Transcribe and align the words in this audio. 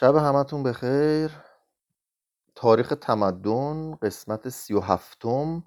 شب 0.00 0.16
همتون 0.16 0.62
بخیر. 0.62 1.30
تاریخ 2.54 2.92
تمدن 3.00 3.94
قسمت 4.02 4.48
سی 4.48 4.74
و 4.74 4.80
هفتم. 4.80 5.62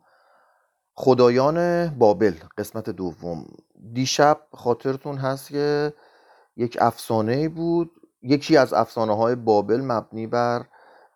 خدایان 0.93 1.87
بابل 1.87 2.33
قسمت 2.57 2.89
دوم. 2.89 3.45
دیشب 3.93 4.39
خاطرتون 4.53 5.17
هست 5.17 5.49
که 5.49 5.93
یک 6.57 6.77
افسانه 6.81 7.49
بود. 7.49 7.91
یکی 8.21 8.57
از 8.57 8.73
افسانه 8.73 9.15
های 9.15 9.35
بابل 9.35 9.81
مبنی 9.81 10.27
بر 10.27 10.65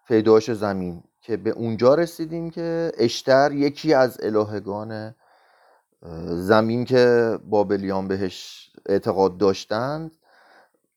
پیدایش 0.08 0.52
زمین 0.52 1.04
که 1.22 1.38
به 1.38 1.50
اونجا 1.50 1.96
رسیدیم 1.96 2.50
که 2.50 2.92
اشتر 2.98 3.52
یکی 3.52 3.94
از 3.94 4.18
الهگان 4.24 5.16
زمین 6.28 6.86
که 6.86 7.38
بابلیان 7.44 8.08
بهش 8.08 8.70
اعتقاد 8.86 9.38
داشتند. 9.38 10.12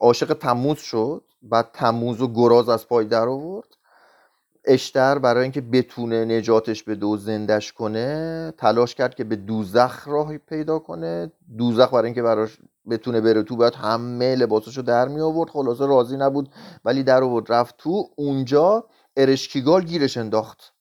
عاشق 0.01 0.33
تموز 0.33 0.79
شد 0.79 1.25
بعد 1.43 1.71
تموز 1.73 2.21
و 2.21 2.33
گراز 2.33 2.69
از 2.69 2.89
پای 2.89 3.05
در 3.05 3.29
آورد. 3.29 3.67
اشتر 4.65 5.19
برای 5.19 5.43
اینکه 5.43 5.61
بتونه 5.61 6.25
نجاتش 6.25 6.83
بده 6.83 7.07
و 7.07 7.17
زندش 7.17 7.73
کنه 7.73 8.53
تلاش 8.59 8.95
کرد 8.95 9.15
که 9.15 9.25
به 9.25 9.37
دوزخ 9.37 10.09
راه 10.09 10.39
پیدا 10.39 10.79
کنه. 10.79 11.33
دوزخ 11.59 11.95
برای 11.95 12.05
اینکه 12.05 12.23
براش 12.23 12.59
بتونه 12.91 13.21
بره 13.21 13.43
تو 13.43 13.57
باید 13.57 13.75
همه 13.75 14.35
لباساشو 14.37 14.83
در 14.83 15.09
می 15.09 15.21
آورد. 15.21 15.51
خلاصه 15.51 15.87
راضی 15.87 16.17
نبود 16.17 16.49
ولی 16.85 17.03
در 17.03 17.23
آورد. 17.23 17.53
رفت 17.53 17.75
تو 17.79 18.09
اونجا 18.17 18.85
ارشکیگال 19.17 19.85
گیرش 19.85 20.17
انداخت. 20.17 20.73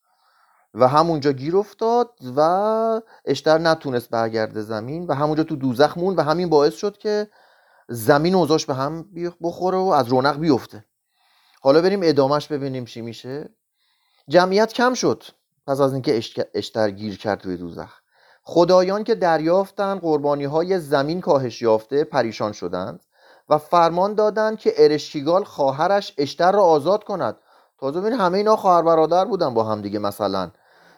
و 0.73 0.87
همونجا 0.87 1.31
گیر 1.31 1.57
افتاد 1.57 2.09
و 2.37 3.01
اشتر 3.25 3.57
نتونست 3.57 4.09
برگرده 4.09 4.61
زمین 4.61 5.07
و 5.07 5.13
همونجا 5.13 5.43
تو 5.43 5.55
دوزخ 5.55 5.97
مون 5.97 6.15
و 6.15 6.21
همین 6.21 6.49
باعث 6.49 6.75
شد 6.75 6.97
که 6.97 7.27
زمین 7.89 8.35
اوضاش 8.35 8.65
به 8.65 8.73
هم 8.73 9.05
بخوره 9.41 9.77
و 9.77 9.87
از 9.87 10.07
رونق 10.07 10.39
بیفته. 10.39 10.85
حالا 11.61 11.81
بریم 11.81 11.99
ادامهش 12.03 12.47
ببینیم 12.47 12.85
چی 12.85 13.01
میشه. 13.01 13.49
جمعیت 14.27 14.73
کم 14.73 14.93
شد 14.93 15.23
پس 15.67 15.79
از 15.79 15.93
اینکه 15.93 16.21
اشتر 16.53 16.89
گیر 16.89 17.17
کرد 17.17 17.39
توی 17.39 17.57
دوزخ. 17.57 17.93
خدایان 18.43 19.03
که 19.03 19.15
دریافتن 19.15 19.99
قربانی 19.99 20.45
های 20.45 20.79
زمین 20.79 21.21
کاهش 21.21 21.61
یافته 21.61 22.03
پریشان 22.03 22.51
شدند 22.51 22.99
و 23.49 23.57
فرمان 23.57 24.13
دادند 24.13 24.57
که 24.57 24.73
ارشکیگال 24.77 25.43
خواهرش 25.43 26.13
اشتر 26.17 26.51
را 26.51 26.63
آزاد 26.63 27.03
کند. 27.03 27.37
تازه 27.79 28.01
ببین 28.01 28.13
همه 28.13 28.37
اینا 28.37 28.55
خواهر 28.55 28.81
برادر 28.81 29.25
بودن 29.25 29.53
با 29.53 29.63
هم 29.63 29.81
دیگه 29.81 29.99
مثلا. 29.99 30.51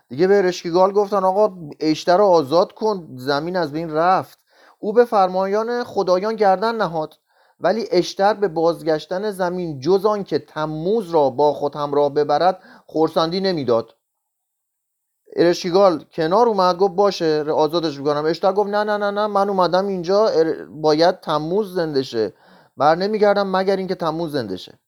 دیگه 0.10 0.28
به 0.28 0.38
ارشکیگال 0.38 0.92
گفتن 0.92 1.24
آقا 1.24 1.56
اشتر 1.80 2.18
را 2.18 2.28
آزاد 2.28 2.74
کن 2.74 3.08
زمین 3.16 3.56
از 3.56 3.72
بین 3.72 3.92
رفت. 3.92 4.39
او 4.80 4.94
به 4.94 5.06
فرمایان 5.06 5.84
خدایان 5.84 6.36
گردن 6.36 6.76
نهاد 6.76 7.14
ولی 7.60 7.88
اشتر 7.92 8.34
به 8.34 8.48
بازگشتن 8.48 9.32
زمین 9.32 9.80
جز 9.80 10.06
آن 10.06 10.24
که 10.24 10.40
تموز 10.40 11.10
را 11.10 11.30
با 11.30 11.54
خود 11.54 11.76
همراه 11.76 12.14
ببرد 12.14 12.60
خورسندی 12.86 13.40
نمی‌داد. 13.40 13.96
ارشیگال 15.36 16.04
کنار 16.12 16.48
اومد 16.48 16.78
گفت 16.78 16.96
باشه 16.96 17.44
آزادش 17.52 17.98
می‌کنم. 17.98 18.26
اشتر 18.26 18.54
گفت 18.54 18.70
نه 18.70 18.84
نه 18.84 18.98
نه 18.98 19.12
نه 19.12 19.28
من 19.28 19.50
اومدم 19.50 19.88
اینجا 19.88 20.30
باید 20.70 21.20
تموز 21.20 21.76
زنده 21.76 22.04
شه. 22.04 22.34
بر 22.78 22.96
نمیگردم 22.96 23.56
مگر 23.56 23.78
اینکه 23.78 23.96
تموز 23.96 24.32
زنده 24.32 24.58
شه. 24.58 24.80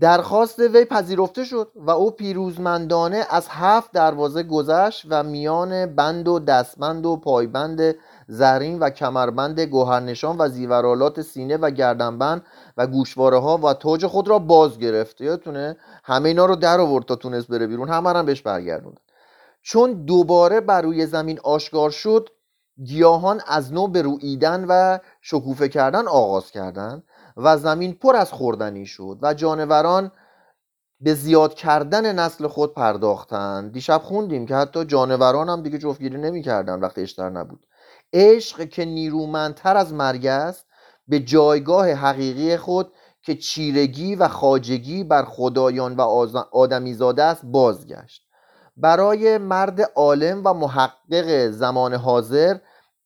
درخواست 0.00 0.58
وی 0.58 0.84
پذیرفته 0.84 1.44
شد 1.44 1.72
و 1.74 1.90
او 1.90 2.10
پیروزمندانه 2.10 3.26
از 3.30 3.46
هفت 3.48 3.92
دروازه 3.92 4.42
گذشت 4.42 5.06
و 5.10 5.22
میان 5.22 5.86
بند 5.86 6.28
و 6.28 6.38
دستبند 6.38 7.06
و 7.06 7.16
پایبند 7.16 7.94
زرین 8.28 8.78
و 8.78 8.90
کمربند 8.90 9.60
گوهرنشان 9.60 10.36
و 10.38 10.48
زیورالات 10.48 11.22
سینه 11.22 11.56
و 11.56 11.70
گردنبند 11.70 12.42
و 12.76 12.86
گوشواره 12.86 13.38
ها 13.38 13.56
و 13.56 13.74
تاج 13.74 14.06
خود 14.06 14.28
را 14.28 14.38
باز 14.38 14.78
گرفت. 14.78 15.20
یادتونه؟ 15.20 15.76
همه 16.04 16.28
اینا 16.28 16.46
رو 16.46 16.56
در 16.56 16.80
آورد 16.80 17.04
تا 17.04 17.16
تونست 17.16 17.48
بره 17.48 17.66
بیرون. 17.66 17.88
همه 17.88 18.10
هم 18.10 18.26
بهش 18.26 18.42
برگردوند. 18.42 19.00
چون 19.62 19.92
دوباره 19.92 20.60
بر 20.60 20.82
روی 20.82 21.06
زمین 21.06 21.40
آشکار 21.44 21.90
شد 21.90 22.28
گیاهان 22.84 23.40
از 23.46 23.72
نو 23.72 23.88
به 23.88 24.02
رویدن 24.02 24.64
و 24.68 24.98
شکوفه 25.20 25.68
کردن 25.68 26.08
آغاز 26.08 26.50
کردند. 26.50 27.02
و 27.38 27.56
زمین 27.56 27.92
پر 27.92 28.16
از 28.16 28.32
خوردنی 28.32 28.86
شد 28.86 29.18
و 29.22 29.34
جانوران 29.34 30.12
به 31.00 31.14
زیاد 31.14 31.54
کردن 31.54 32.18
نسل 32.18 32.46
خود 32.46 32.74
پرداختند. 32.74 33.72
دیشب 33.72 34.00
خوندیم 34.04 34.46
که 34.46 34.54
حتی 34.54 34.84
جانوران 34.84 35.48
هم 35.48 35.62
دیگه 35.62 35.78
جفتگیری 35.78 36.18
نمی‌کردن 36.18 36.80
وقتی 36.80 37.02
اشتر 37.02 37.30
نبود. 37.30 37.66
عشق 38.12 38.68
که 38.68 38.84
نیرومندتر 38.84 39.76
از 39.76 39.92
مرگ 39.92 40.26
است 40.26 40.66
به 41.08 41.20
جایگاه 41.20 41.90
حقیقی 41.92 42.56
خود 42.56 42.92
که 43.22 43.34
چیرگی 43.34 44.14
و 44.14 44.28
خاجگی 44.28 45.04
بر 45.04 45.24
خدایان 45.24 45.96
و 45.96 46.00
آدمیزاده 46.52 47.22
است 47.22 47.44
بازگشت. 47.44 48.22
برای 48.76 49.38
مرد 49.38 49.80
عالم 49.80 50.42
و 50.44 50.54
محقق 50.54 51.50
زمان 51.50 51.94
حاضر 51.94 52.56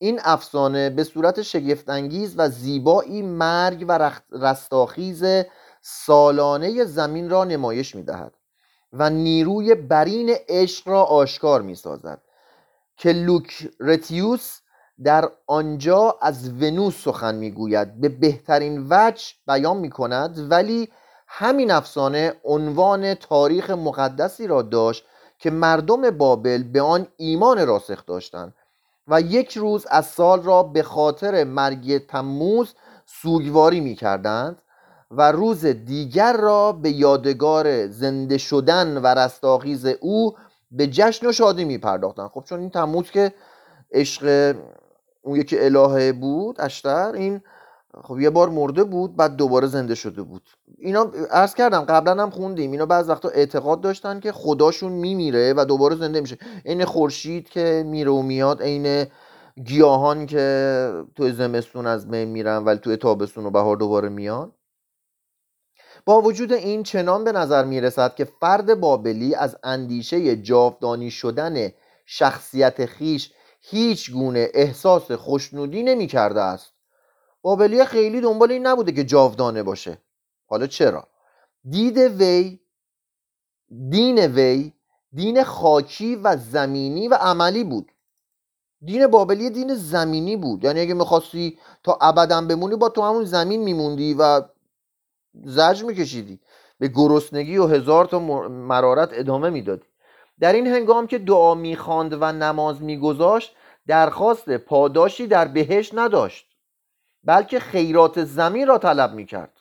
این 0.03 0.19
افسانه 0.23 0.89
به 0.89 1.03
صورت 1.03 1.41
شگفتانگیز 1.41 2.33
و 2.37 2.49
زیبایی 2.49 3.21
مرگ 3.21 3.85
و 3.87 4.11
رستاخیز 4.31 5.23
سالانه 5.81 6.83
زمین 6.83 7.29
را 7.29 7.43
نمایش 7.43 7.95
می 7.95 8.03
دهد 8.03 8.33
و 8.93 9.09
نیروی 9.09 9.75
برین 9.75 10.35
عشق 10.49 10.87
را 10.87 11.03
آشکار 11.03 11.61
می 11.61 11.75
سازد 11.75 12.21
که 12.97 13.11
لوکرتیوس 13.11 14.59
در 15.03 15.29
آنجا 15.47 16.17
از 16.21 16.49
ونوس 16.49 17.03
سخن 17.03 17.35
می‌گوید. 17.35 18.01
به 18.01 18.09
بهترین 18.09 18.87
وجه 18.89 19.25
بیان 19.47 19.77
می 19.77 19.89
کند 19.89 20.51
ولی 20.51 20.89
همین 21.27 21.71
افسانه 21.71 22.33
عنوان 22.43 23.13
تاریخ 23.13 23.69
مقدسی 23.69 24.47
را 24.47 24.61
داشت 24.61 25.05
که 25.39 25.51
مردم 25.51 26.09
بابل 26.09 26.63
به 26.63 26.81
آن 26.81 27.07
ایمان 27.17 27.67
راسخ 27.67 28.05
داشتند. 28.05 28.53
و 29.07 29.21
یک 29.21 29.57
روز 29.57 29.85
از 29.89 30.05
سال 30.05 30.43
را 30.43 30.63
به 30.63 30.83
خاطر 30.83 31.43
مرگ 31.43 32.07
تموز 32.07 32.73
سوگواری 33.05 33.79
می 33.79 33.95
کردند 33.95 34.61
و 35.11 35.31
روز 35.31 35.65
دیگر 35.65 36.37
را 36.37 36.71
به 36.71 36.89
یادگار 36.89 37.87
زنده 37.87 38.37
شدن 38.37 38.97
و 38.97 39.07
رستاخیز 39.07 39.85
او 39.85 40.33
به 40.71 40.87
جشن 40.87 41.27
و 41.27 41.31
شادی 41.31 41.65
می 41.65 41.77
پرداختند 41.77 42.29
خب 42.29 42.43
چون 42.43 42.59
این 42.59 42.69
تموز 42.69 43.11
که 43.11 43.33
عشق 43.91 44.55
اون 45.21 45.39
یکی 45.39 45.59
الهه 45.59 46.11
بود 46.11 46.61
اشتر 46.61 47.11
این 47.11 47.41
خب 48.01 48.19
یه 48.19 48.29
بار 48.29 48.49
مرده 48.49 48.83
بود 48.83 49.15
بعد 49.15 49.35
دوباره 49.35 49.67
زنده 49.67 49.95
شده 49.95 50.21
بود. 50.21 50.49
اینا 50.77 51.11
عرض 51.31 51.53
کردم 51.53 51.81
قبلا 51.81 52.23
هم 52.23 52.29
خوندیم. 52.29 52.71
اینا 52.71 52.85
بعض 52.85 53.09
وقتا 53.09 53.29
اعتقاد 53.29 53.81
داشتن 53.81 54.19
که 54.19 54.31
خداشون 54.31 54.91
میمیره 54.91 55.53
و 55.57 55.65
دوباره 55.65 55.95
زنده 55.95 56.21
میشه. 56.21 56.37
عین 56.65 56.85
خورشید 56.85 57.49
که 57.49 57.83
میره 57.87 58.11
و 58.11 58.21
میاد 58.21 58.61
عین 58.61 59.05
گیاهان 59.65 60.25
که 60.25 60.91
توی 61.15 61.31
زمستون 61.31 61.87
از 61.87 62.07
بین 62.07 62.27
میرن 62.27 62.57
ولی 62.57 62.79
توی 62.79 62.97
تابستون 62.97 63.45
و 63.45 63.49
بهار 63.49 63.77
دوباره 63.77 64.09
میان. 64.09 64.51
با 66.05 66.21
وجود 66.21 66.53
این 66.53 66.83
چنان 66.83 67.23
به 67.23 67.31
نظر 67.31 67.65
می‌رسد 67.65 68.15
که 68.15 68.25
فرد 68.25 68.79
بابلی 68.79 69.35
از 69.35 69.57
اندیشه 69.63 70.35
جاودانی 70.35 71.11
شدن 71.11 71.69
شخصیت 72.05 72.85
خیش 72.85 73.33
هیچ 73.61 74.11
گونه 74.11 74.49
احساس 74.53 75.11
خوشنودی 75.11 75.83
نمی 75.83 76.07
کرده 76.07 76.41
است. 76.41 76.72
بابلی 77.43 77.85
خیلی 77.85 78.21
دنبال 78.21 78.51
این 78.51 78.67
نبوده 78.67 78.91
که 78.91 79.03
جاودانه 79.03 79.63
باشه. 79.63 79.97
حالا 80.47 80.67
چرا؟ 80.67 81.07
دید 81.69 81.97
وی 81.97 82.59
دین 83.89 84.19
وی 84.19 84.73
دین 85.13 85.43
خاکی 85.43 86.15
و 86.15 86.37
زمینی 86.37 87.07
و 87.07 87.13
عملی 87.13 87.63
بود. 87.63 87.91
دین 88.81 89.07
بابلی 89.07 89.49
دین 89.49 89.75
زمینی 89.75 90.37
بود. 90.37 90.63
یعنی 90.63 90.79
اگه 90.79 90.93
می‌خواستی 90.93 91.59
تا 91.83 91.97
ابدا 92.01 92.41
بمونی 92.41 92.75
با 92.75 92.89
تو 92.89 93.01
همون 93.01 93.23
زمین 93.23 93.63
میموندی 93.63 94.13
و 94.13 94.41
زج 95.43 95.83
میکشیدی. 95.83 96.39
به 96.79 96.87
گرسنگی 96.87 97.57
و 97.57 97.67
هزار 97.67 98.05
تا 98.05 98.19
مرارت 98.49 99.09
ادامه 99.13 99.49
می‌دادی. 99.49 99.85
در 100.39 100.53
این 100.53 100.67
هنگام 100.67 101.07
که 101.07 101.17
دعا 101.17 101.55
می‌خواند 101.55 102.17
و 102.21 102.31
نماز 102.31 102.81
میگذاشت 102.81 103.55
درخواست 103.87 104.49
پاداشی 104.49 105.27
در 105.27 105.47
بهش 105.47 105.91
نداشت. 105.93 106.52
بلکه 107.23 107.59
خیرات 107.59 108.23
زمین 108.23 108.67
را 108.67 108.77
طلب 108.77 109.13
می‌کرد. 109.13 109.59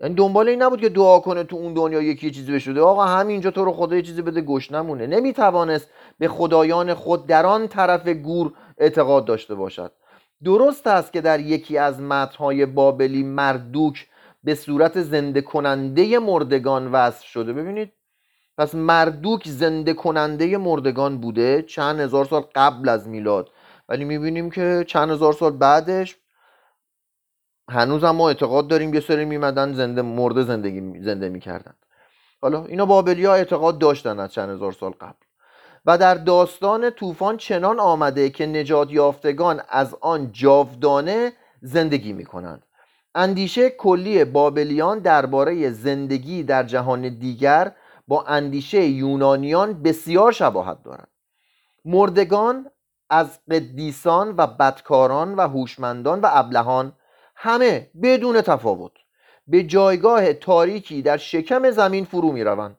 یعنی 0.00 0.14
دنبال 0.14 0.48
این 0.48 0.62
نبود 0.62 0.80
که 0.80 0.88
دعا 0.88 1.18
کنه 1.18 1.44
تو 1.44 1.56
اون 1.56 1.74
دنیا 1.74 2.02
یکی 2.02 2.30
چیزی 2.30 2.52
بشده 2.52 2.80
آقا 2.80 3.04
همینجا 3.04 3.50
تو 3.50 3.64
رو 3.64 3.72
خدا 3.72 3.96
یه 3.96 4.02
چیزی 4.02 4.22
بده 4.22 4.40
گوش 4.40 4.72
نمونه. 4.72 5.06
نمی‌توانست 5.06 5.90
به 6.18 6.28
خدایان 6.28 6.94
خود 6.94 7.26
در 7.26 7.46
آن 7.46 7.68
طرف 7.68 8.08
گور 8.08 8.52
اعتقاد 8.78 9.24
داشته 9.24 9.54
باشد. 9.54 9.92
درست 10.44 10.86
است 10.86 11.12
که 11.12 11.20
در 11.20 11.40
یکی 11.40 11.78
از 11.78 12.00
متنهای 12.00 12.66
بابلی 12.66 13.22
مردوک 13.22 14.08
به 14.44 14.54
صورت 14.54 15.02
زنده 15.02 15.40
کننده 15.40 16.18
مردگان 16.18 16.92
وصف 16.92 17.24
شده. 17.24 17.52
ببینید 17.52 17.92
پس 18.58 18.74
مردوک 18.74 19.48
زنده 19.48 19.94
کننده 19.94 20.56
مردگان 20.56 21.18
بوده 21.18 21.62
چند 21.62 22.00
هزار 22.00 22.24
سال 22.24 22.44
قبل 22.54 22.88
از 22.88 23.08
میلاد. 23.08 23.50
ولی 23.88 24.04
می‌بینیم 24.04 24.50
که 24.50 24.84
چند 24.88 25.10
هزار 25.10 25.32
سال 25.32 25.56
بعدش 25.56 26.16
هنوز 27.70 28.04
هم 28.04 28.16
ما 28.16 28.28
اعتقاد 28.28 28.68
داریم 28.68 28.94
یه 28.94 29.00
سری 29.00 29.24
میمدن 29.24 29.72
زنده 29.72 30.02
مرده 30.02 30.42
زندگی 30.42 31.02
زنده 31.02 31.28
می‌کردن. 31.28 31.74
حالا 32.42 32.64
اینا 32.64 32.86
بابلی 32.86 33.24
ها 33.24 33.34
اعتقاد 33.34 33.78
داشتن 33.78 34.20
از 34.20 34.32
چند 34.32 34.50
هزار 34.50 34.72
سال 34.72 34.90
قبل. 34.90 35.24
و 35.86 35.98
در 35.98 36.14
داستان 36.14 36.90
طوفان 36.90 37.36
چنان 37.36 37.80
آمده 37.80 38.30
که 38.30 38.46
نجات 38.46 38.90
یافتگان 38.90 39.60
از 39.68 39.96
آن 40.00 40.32
جاودانه 40.32 41.32
زندگی 41.62 42.12
می 42.12 42.24
کنند 42.24 42.62
اندیشه 43.14 43.70
کلی 43.70 44.24
بابلیان 44.24 44.98
درباره 44.98 45.70
زندگی 45.70 46.42
در 46.42 46.62
جهان 46.62 47.18
دیگر 47.18 47.72
با 48.08 48.24
اندیشه 48.24 48.84
یونانیان 48.84 49.82
بسیار 49.82 50.32
شباهت 50.32 50.82
دارد 50.82 51.08
مردگان 51.84 52.70
از 53.10 53.38
قدیسان 53.50 54.34
و 54.36 54.46
بدکاران 54.46 55.34
و 55.34 55.40
هوشمندان 55.40 56.20
و 56.20 56.28
ابلهان 56.32 56.92
همه 57.36 57.90
بدون 58.02 58.40
تفاوت 58.40 58.92
به 59.46 59.62
جایگاه 59.62 60.32
تاریکی 60.32 61.02
در 61.02 61.16
شکم 61.16 61.70
زمین 61.70 62.04
فرو 62.04 62.32
می 62.32 62.44
روند 62.44 62.76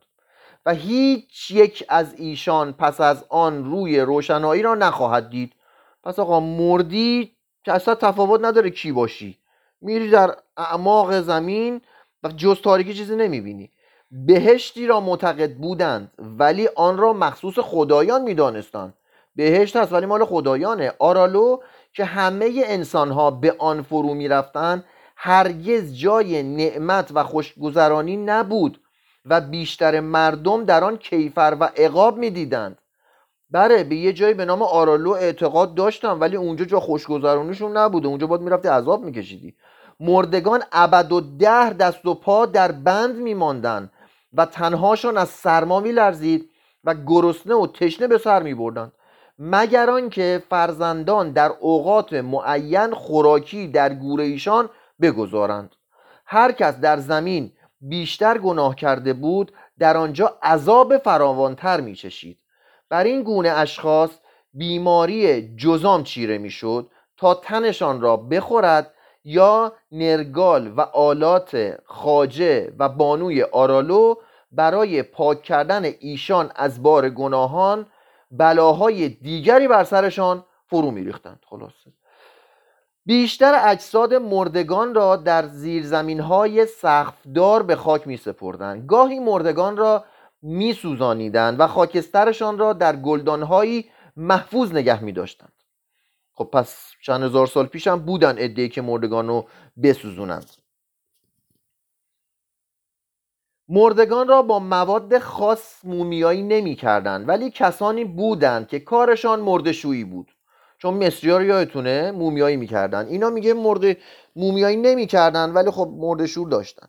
و 0.66 0.74
هیچ 0.74 1.50
یک 1.50 1.84
از 1.88 2.14
ایشان 2.16 2.72
پس 2.72 3.00
از 3.00 3.24
آن 3.28 3.64
روی 3.64 4.00
روشنایی 4.00 4.62
را 4.62 4.74
نخواهد 4.74 5.30
دید. 5.30 5.52
پس 6.04 6.18
آقا 6.18 6.40
مردی 6.40 7.36
که 7.64 7.72
اصلا 7.72 7.94
تفاوت 7.94 8.44
نداره 8.44 8.70
کی 8.70 8.92
باشی. 8.92 9.38
میری 9.80 10.10
در 10.10 10.36
اعماق 10.56 11.20
زمین 11.20 11.80
و 12.22 12.28
جز 12.28 12.60
تاریکی 12.60 12.94
چیزی 12.94 13.16
نمی‌بینی. 13.16 13.70
بهشتی 14.10 14.86
را 14.86 15.00
معتقد 15.00 15.54
بودند 15.54 16.10
ولی 16.18 16.68
آن 16.76 16.98
را 16.98 17.12
مخصوص 17.12 17.58
خدایان 17.58 18.22
می‌دانستند. 18.22 18.94
بهشت 19.36 19.76
هست 19.76 19.92
ولی 19.92 20.06
مال 20.06 20.24
خدایانه. 20.24 20.92
آرالو 20.98 21.58
که 21.96 22.04
همه 22.04 22.62
انسان 22.64 23.10
ها 23.10 23.30
به 23.30 23.54
آن 23.58 23.82
فرو 23.82 24.14
می‌رفتند 24.14 24.84
هرگز 25.16 25.94
جای 25.94 26.42
نعمت 26.42 27.10
و 27.14 27.24
خوشگذرانی 27.24 28.16
نبود 28.16 28.80
و 29.24 29.40
بیشتر 29.40 30.00
مردم 30.00 30.64
در 30.64 30.84
آن 30.84 30.96
کیفر 30.96 31.56
و 31.60 31.64
عقاب 31.64 32.18
می‌دیدند. 32.18 32.78
بله 33.50 33.84
به 33.84 33.96
یه 33.96 34.12
جایی 34.12 34.34
به 34.34 34.44
نام 34.44 34.62
آرالو 34.62 35.10
اعتقاد 35.10 35.74
داشتم 35.74 36.20
ولی 36.20 36.36
اونجا 36.36 36.64
جا 36.64 36.80
خوشگذرانیشون 36.80 37.76
نبوده. 37.76 38.08
اونجا 38.08 38.26
باید 38.26 38.42
می‌رفتی 38.42 38.68
عذاب 38.68 39.04
میکشیدی. 39.04 39.54
مردگان 40.00 40.62
ابد 40.72 41.12
و 41.12 41.20
ده 41.20 41.72
دست 41.72 42.06
و 42.06 42.14
پا 42.14 42.46
در 42.46 42.72
بند 42.72 43.16
میماندند 43.16 43.90
و 44.32 44.46
تنهاشان 44.46 45.16
از 45.16 45.28
سرما 45.28 45.80
میلرزید 45.80 46.50
و 46.84 46.94
گرسنه 47.06 47.54
و 47.54 47.66
تشنه 47.66 48.06
به 48.06 48.18
سر 48.18 48.42
میبردند 48.42 48.92
مگر 49.38 49.90
آنکه 49.90 50.42
فرزندان 50.50 51.32
در 51.32 51.52
اوقات 51.60 52.12
معین 52.12 52.94
خوراکی 52.94 53.68
در 53.68 53.94
گوره 53.94 54.24
ایشان 54.24 54.70
بگذارند. 55.00 55.76
هر 56.26 56.52
کس 56.52 56.80
در 56.80 56.96
زمین 56.96 57.52
بیشتر 57.80 58.38
گناه 58.38 58.76
کرده 58.76 59.12
بود 59.12 59.52
در 59.78 59.96
آنجا 59.96 60.38
عذاب 60.42 60.98
فراوانتر 60.98 61.80
میچشید. 61.80 62.38
بر 62.88 63.04
این 63.04 63.22
گونه 63.22 63.48
اشخاص 63.48 64.10
بیماری 64.54 65.54
جزام 65.56 66.02
چیره 66.02 66.38
می‌شد 66.38 66.90
تا 67.16 67.34
تنشان 67.34 68.00
را 68.00 68.16
بخورد 68.16 68.92
یا 69.24 69.72
نرگال 69.92 70.72
و 70.76 70.80
آلات 70.80 71.78
خاجه 71.84 72.72
و 72.78 72.88
بانوی 72.88 73.42
آرالو 73.42 74.14
برای 74.52 75.02
پاک 75.02 75.42
کردن 75.42 75.84
ایشان 75.84 76.50
از 76.54 76.82
بار 76.82 77.10
گناهان 77.10 77.86
بلاهای 78.30 79.08
دیگری 79.08 79.68
بر 79.68 79.84
سرشان 79.84 80.44
فرو 80.66 80.90
میریختند 80.90 81.40
خلاصه 81.46 81.92
بیشتر 83.06 83.60
اجساد 83.64 84.14
مردگان 84.14 84.94
را 84.94 85.16
در 85.16 85.46
زیرزمین 85.46 86.20
های 86.20 86.66
سقفدار 86.66 87.62
به 87.62 87.76
خاک 87.76 88.06
می 88.06 88.16
سپردن. 88.16 88.86
گاهی 88.86 89.18
مردگان 89.18 89.76
را 89.76 90.04
می 90.42 90.78
و 91.34 91.66
خاکسترشان 91.66 92.58
را 92.58 92.72
در 92.72 92.96
گلدانهایی 92.96 93.90
محفوظ 94.16 94.72
نگه 94.72 95.04
می 95.04 95.12
داشتند. 95.12 95.52
خب 96.32 96.44
پس 96.52 96.90
چند 97.02 97.22
هزار 97.22 97.46
سال 97.46 97.66
پیش 97.66 97.86
هم 97.86 97.98
بودن 97.98 98.34
ادهی 98.38 98.68
که 98.68 98.82
مردگان 98.82 99.28
رو 99.28 99.48
بسوزونند 99.82 100.50
مردگان 103.68 104.28
را 104.28 104.42
با 104.42 104.58
مواد 104.58 105.18
خاص 105.18 105.84
مومیایی 105.84 106.42
نمی 106.42 106.74
کردن 106.74 107.24
ولی 107.26 107.50
کسانی 107.50 108.04
بودند 108.04 108.68
که 108.68 108.80
کارشان 108.80 109.40
مردشویی 109.40 110.04
بود. 110.04 110.32
چون 110.78 110.94
مصری 110.94 111.30
ها 111.30 111.38
رو 111.38 111.44
یادتونه 111.44 112.10
مومیایی 112.10 112.56
می‌کردن 112.56 113.06
اینا 113.06 113.30
میگه 113.30 113.54
مرده 113.54 113.96
مومیایی 114.36 114.76
نمی‌کردن 114.76 115.52
ولی 115.52 115.70
خب 115.70 115.92
مرده 115.96 116.26
شور 116.26 116.48
داشتن. 116.48 116.86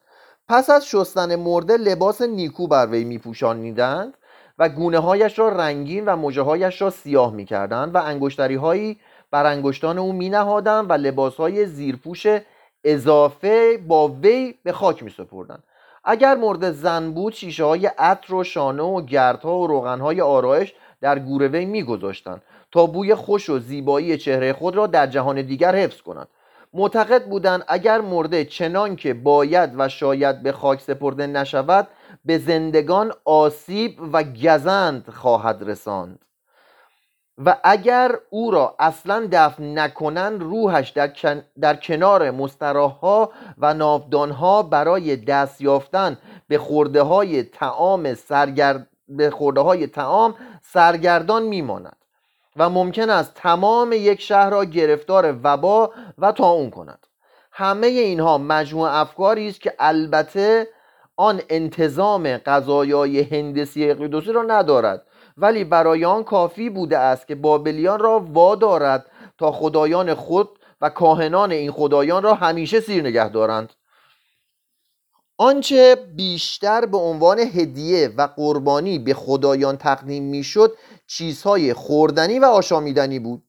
پس 0.48 0.70
از 0.70 0.88
شستن 0.88 1.36
مرده 1.36 1.78
لباس 1.78 2.22
نیکو 2.22 2.68
بر 2.68 2.88
وی 2.88 3.04
میپوشانیدند 3.04 4.14
و 4.60 4.70
گونه 4.70 5.00
هایش 5.00 5.40
را 5.40 5.50
رنگین 5.50 6.06
و 6.06 6.16
مجه 6.16 6.42
هایش 6.42 6.82
را 6.82 6.90
سیاه 6.90 7.34
می‌کردند 7.34 7.96
و 7.96 7.98
انگشتری 7.98 8.56
هایی 8.56 9.00
بر 9.32 9.46
انگشتان 9.46 9.98
او 9.98 10.14
مینهادند 10.14 10.90
و 10.90 10.94
لباس 10.94 11.36
های 11.36 11.66
زیرپوش 11.66 12.28
اضافه 12.84 13.78
با 13.88 14.08
وی 14.08 14.54
به 14.64 14.72
خاک 14.72 15.04
میسپردند. 15.04 15.64
اگر 16.10 16.36
مورد 16.36 16.72
زن 16.72 17.12
بود 17.12 17.34
شیشه 17.34 17.64
های 17.64 17.86
عطر 17.86 18.34
و 18.34 18.44
شانه 18.44 18.84
و 18.84 19.02
گردها 19.02 19.58
و 19.58 19.68
روغنهای 19.68 20.22
آرایش 20.22 20.74
در 21.02 21.20
گوره 21.20 21.48
وی 21.48 21.66
میگذاشتند 21.66 22.42
تا 22.72 22.86
بوی 22.86 23.16
خوش 23.16 23.50
و 23.50 23.60
زیبایی 23.60 24.18
چهره 24.18 24.54
خود 24.54 24.76
را 24.76 24.88
در 24.88 25.08
جهان 25.08 25.42
دیگر 25.42 25.76
حفظ 25.76 26.02
کند 26.02 26.28
معتقد 26.74 27.26
بودند 27.26 27.64
اگر 27.68 28.02
مرده 28.02 28.46
چنان 28.46 28.96
که 28.96 29.14
باید 29.14 29.72
و 29.78 29.90
شاید 29.90 30.44
به 30.44 30.52
خاک 30.52 30.82
سپرده 30.82 31.28
نشود 31.28 31.88
به 32.26 32.38
زندگان 32.38 33.14
آسیب 33.26 34.00
و 34.14 34.24
گزند 34.24 35.10
خواهد 35.10 35.64
رساند. 35.70 36.20
و 37.46 37.58
اگر 37.64 38.20
او 38.30 38.52
را 38.52 38.76
اصلا 38.80 39.28
دفن 39.32 39.80
نکنند 39.80 40.42
روحش 40.42 40.90
در, 40.90 41.12
در 41.62 41.76
کنار 41.76 42.32
مستراحها 42.32 43.32
و 43.58 43.74
نافدانها 43.74 44.64
برای 44.64 45.16
دست 45.16 45.62
یافتن 45.62 46.18
به 46.48 46.58
خورده 46.58 47.02
های 47.02 47.44
تعام 47.44 48.14
سرگرد 48.14 48.88
به 49.10 49.30
خورده 49.30 49.62
های 49.62 49.88
تعام 49.88 50.36
سرگردان 50.64 51.44
میماند 51.44 51.98
و 52.58 52.70
ممکن 52.70 53.10
است 53.10 53.34
تمام 53.34 53.94
یک 53.94 54.22
شهر 54.22 54.50
را 54.50 54.66
گرفتار 54.66 55.36
وبا 55.44 55.94
و 56.18 56.34
اون 56.42 56.70
کند. 56.70 57.08
همه 57.52 57.88
اینها 57.88 58.38
مجموع 58.38 58.90
افکاری 58.92 59.50
است 59.50 59.62
که 59.62 59.74
البته 59.80 60.68
آن 61.16 61.42
انتظام 61.50 62.38
قضایای 62.38 63.22
هندسی 63.22 63.92
اقلیدوسی 63.92 64.32
را 64.32 64.44
ندارد. 64.44 65.07
ولی 65.38 65.64
برای 65.64 66.06
آن 66.06 66.24
کافی 66.24 66.70
بوده 66.70 66.98
است 66.98 67.28
که 67.28 67.36
بابلیان 67.36 68.00
را 68.00 68.20
وادارد 68.20 69.06
تا 69.38 69.52
خدایان 69.52 70.14
خود 70.14 70.50
و 70.82 70.90
کاهنان 70.90 71.52
این 71.52 71.72
خدایان 71.72 72.24
را 72.24 72.34
همیشه 72.34 72.80
سیر 72.80 73.04
نگه 73.04 73.30
دارند. 73.30 73.74
آنچه 75.38 75.96
بیشتر 76.16 76.86
به 76.86 76.98
عنوان 76.98 77.40
هدیه 77.40 78.14
و 78.18 78.30
قربانی 78.36 79.00
به 79.00 79.14
خدایان 79.14 79.78
تقدیم 79.78 80.24
می‌شد 80.24 80.78
چیزهای 81.08 81.74
خوردنی 81.74 82.40
و 82.40 82.46
آشامیدنی 82.46 83.20
بود. 83.20 83.44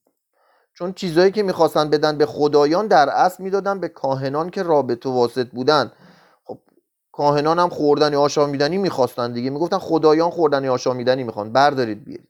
چون 0.75 0.93
چیزهایی 0.93 1.31
که 1.31 1.43
می‌خواستن 1.43 1.91
بدن 1.91 2.19
به 2.19 2.27
خدایان 2.27 2.87
در 2.87 3.09
اصل 3.09 3.43
می‌دادن 3.43 3.81
به 3.81 3.89
کاهنان 3.89 4.51
که 4.51 4.63
رابطه 4.63 5.09
واسط 5.09 5.47
بودن 5.47 5.85
خب 5.85 5.98
کاهنان 7.19 7.59
هم 7.59 7.69
خوردنی 7.69 8.17
آشامیدنی 8.17 8.79
می‌خواستن 8.79 9.33
دیگه. 9.33 9.51
می‌گفتن 9.51 9.79
خدایان 9.79 10.31
خوردنی 10.31 10.69
آشامیدنی 10.69 11.25
می‌خوان. 11.25 11.53
بردارید 11.53 12.05
بیارید 12.05 12.29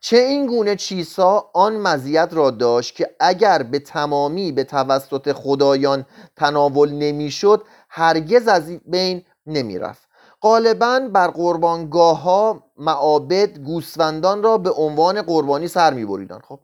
چه 0.00 0.16
این 0.16 0.46
گونه 0.46 0.76
چیزها 0.76 1.50
آن 1.54 1.76
مزیت 1.76 2.28
را 2.32 2.50
داشت 2.50 2.94
که 2.96 3.10
اگر 3.20 3.62
به 3.62 3.78
تمامی 3.78 4.52
به 4.52 4.64
توسط 4.64 5.32
خدایان 5.32 6.06
تناول 6.36 6.92
نمی‌شد 6.92 7.62
هرگز 7.88 8.48
از 8.48 8.70
بین 8.86 9.22
نمی‌رفت. 9.46 10.08
غالبا 10.42 11.00
بر 11.12 11.28
قربانگاه 11.28 12.22
ها 12.22 12.62
معابد 12.76 13.58
گوسفندان 13.58 14.42
را 14.42 14.58
به 14.58 14.70
عنوان 14.70 15.22
قربانی 15.22 15.68
سر 15.68 15.94
میبریدن. 15.94 16.38
خب 16.48 16.60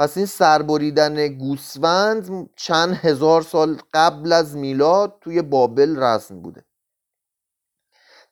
پس 0.00 0.16
این 0.16 0.26
سربریدن 0.26 1.28
گوسفند 1.28 2.50
چند 2.56 2.94
هزار 2.94 3.42
سال 3.42 3.78
قبل 3.94 4.32
از 4.32 4.56
میلاد 4.56 5.14
توی 5.20 5.42
بابل 5.42 5.96
رسم 5.96 6.42
بوده. 6.42 6.64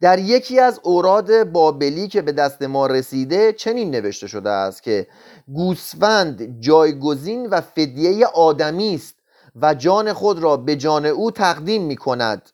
در 0.01 0.19
یکی 0.19 0.61
از 0.61 0.81
اوراد 0.83 1.45
بابلی 1.45 2.09
که 2.09 2.23
به 2.23 2.33
دست 2.33 2.63
ما 2.63 2.87
رسیده 2.87 3.53
چنین 3.53 3.91
نوشته 3.91 4.27
شده 4.27 4.51
است 4.51 4.83
که 4.83 5.07
گوسفند 5.55 6.61
جایگزین 6.61 7.47
و 7.47 7.61
فدیه 7.61 8.27
آدمی 8.27 8.95
است 8.95 9.15
و 9.57 9.75
جان 9.75 10.13
خود 10.13 10.39
را 10.39 10.57
به 10.57 10.77
جان 10.77 11.07
او 11.07 11.31
تقدیم 11.31 11.83
می 11.83 11.97
کند. 11.97 12.51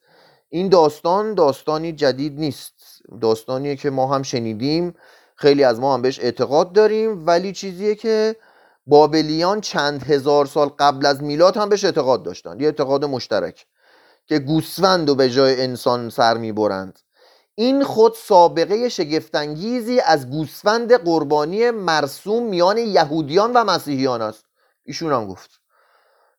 این 0.49 0.68
داستان 0.68 1.35
داستانی 1.35 1.92
جدید 1.92 2.38
نیست. 2.38 2.75
داستانیه 3.21 3.76
که 3.76 3.90
ما 3.90 4.14
هم 4.14 4.23
شنیدیم. 4.23 4.94
خیلی 5.37 5.64
از 5.64 5.80
ما 5.80 5.94
هم 5.94 6.02
بهش 6.02 6.21
اعتقاد 6.21 6.73
داریم. 6.73 7.26
ولی 7.26 7.52
چیزیه 7.52 7.94
که 7.94 8.37
بابلیان 8.87 9.61
چند 9.61 10.03
هزار 10.03 10.47
سال 10.47 10.69
قبل 10.69 11.07
از 11.07 11.23
میلاد 11.23 11.57
هم 11.57 11.69
بهش 11.69 11.85
اعتقاد 11.85 12.23
داشتن. 12.23 12.61
یه 12.61 12.67
اعتقاد 12.67 13.05
مشترک 13.05 13.67
که 14.26 14.38
گوسفند 14.38 15.11
و 15.11 15.14
به 15.14 15.31
جای 15.31 15.62
انسان 15.62 16.11
سر 16.11 16.37
می‌برند. 16.37 16.99
این 17.55 17.85
خود 17.85 18.14
سابقه 18.14 18.88
شگفتانگیزی 18.88 20.00
از 20.00 20.31
گوسفند 20.31 20.93
قربانی 20.93 21.71
مرسوم 21.71 22.43
میان 22.43 22.79
یهودیان 22.79 23.53
و 23.53 23.64
مسیحیان 23.64 24.23
است. 24.23 24.45
ایشون 24.85 25.12
هم 25.12 25.26
گفت. 25.26 25.50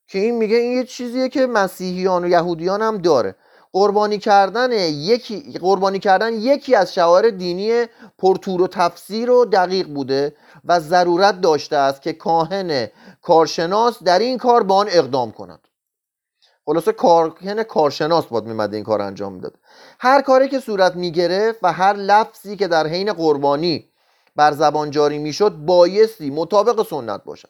که 0.08 0.20
این 0.20 0.38
میگه 0.38 0.56
این 0.56 0.78
یه 0.78 0.84
چیزیه 0.84 1.30
که 1.30 1.48
مسیحیان 1.48 2.24
و 2.24 2.28
یهودیان 2.28 2.82
هم 2.82 2.98
داره. 2.98 3.36
قربانی 3.76 4.18
کردن 4.18 4.72
یکی 4.72 5.60
قربانی 5.62 6.00
کردن 6.00 6.34
یکی 6.34 6.76
از 6.76 6.94
شعائر 6.94 7.30
دینی 7.30 7.86
پرتور 8.18 8.62
و 8.62 8.68
تفسیر 8.68 9.32
و 9.32 9.46
دقیق 9.46 9.88
بوده 9.88 10.36
و 10.66 10.80
ضرورت 10.80 11.42
داشته 11.42 11.76
است 11.76 12.02
که 12.02 12.14
کاهن 12.14 12.88
کارشناس 13.22 14.04
در 14.04 14.20
این 14.20 14.38
کار 14.38 14.64
با 14.64 14.76
آن 14.76 14.88
اقدام 14.90 15.32
کند. 15.32 15.68
خلاصه 16.66 16.92
کارکن 16.92 17.64
کارشناس 17.64 18.26
باید 18.26 18.44
میمده 18.44 18.76
این 18.76 18.86
کار 18.86 19.02
انجام 19.02 19.34
می‌داد. 19.34 19.54
هر 20.00 20.22
کاری 20.22 20.48
که 20.48 20.60
صورت 20.60 20.96
می‌گرفت 20.96 21.60
و 21.64 21.74
هر 21.74 21.94
لفظی 21.94 22.58
که 22.58 22.68
در 22.68 22.88
حین 22.88 23.14
قربانی 23.14 23.90
بر 24.36 24.52
زبان 24.52 24.92
جاری 24.92 25.18
می‌شد 25.18 25.52
بایستی 25.52 26.30
مطابق 26.30 26.88
سنت 26.88 27.24
باشد. 27.24 27.50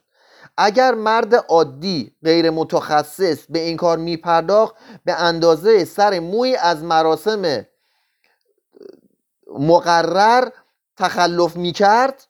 اگر 0.58 0.94
مرد 0.94 1.36
عادی 1.36 2.16
غیر 2.24 2.50
متخصص 2.50 3.46
به 3.50 3.60
این 3.60 3.78
کار 3.78 3.98
میپرداخت 3.98 4.76
به 5.06 5.14
اندازه 5.14 5.86
سر 5.86 6.20
موی 6.20 6.56
از 6.56 6.84
مراسم 6.84 7.66
مقرر 9.60 10.50
تخلف 10.98 11.56
می‌کرد 11.56 12.28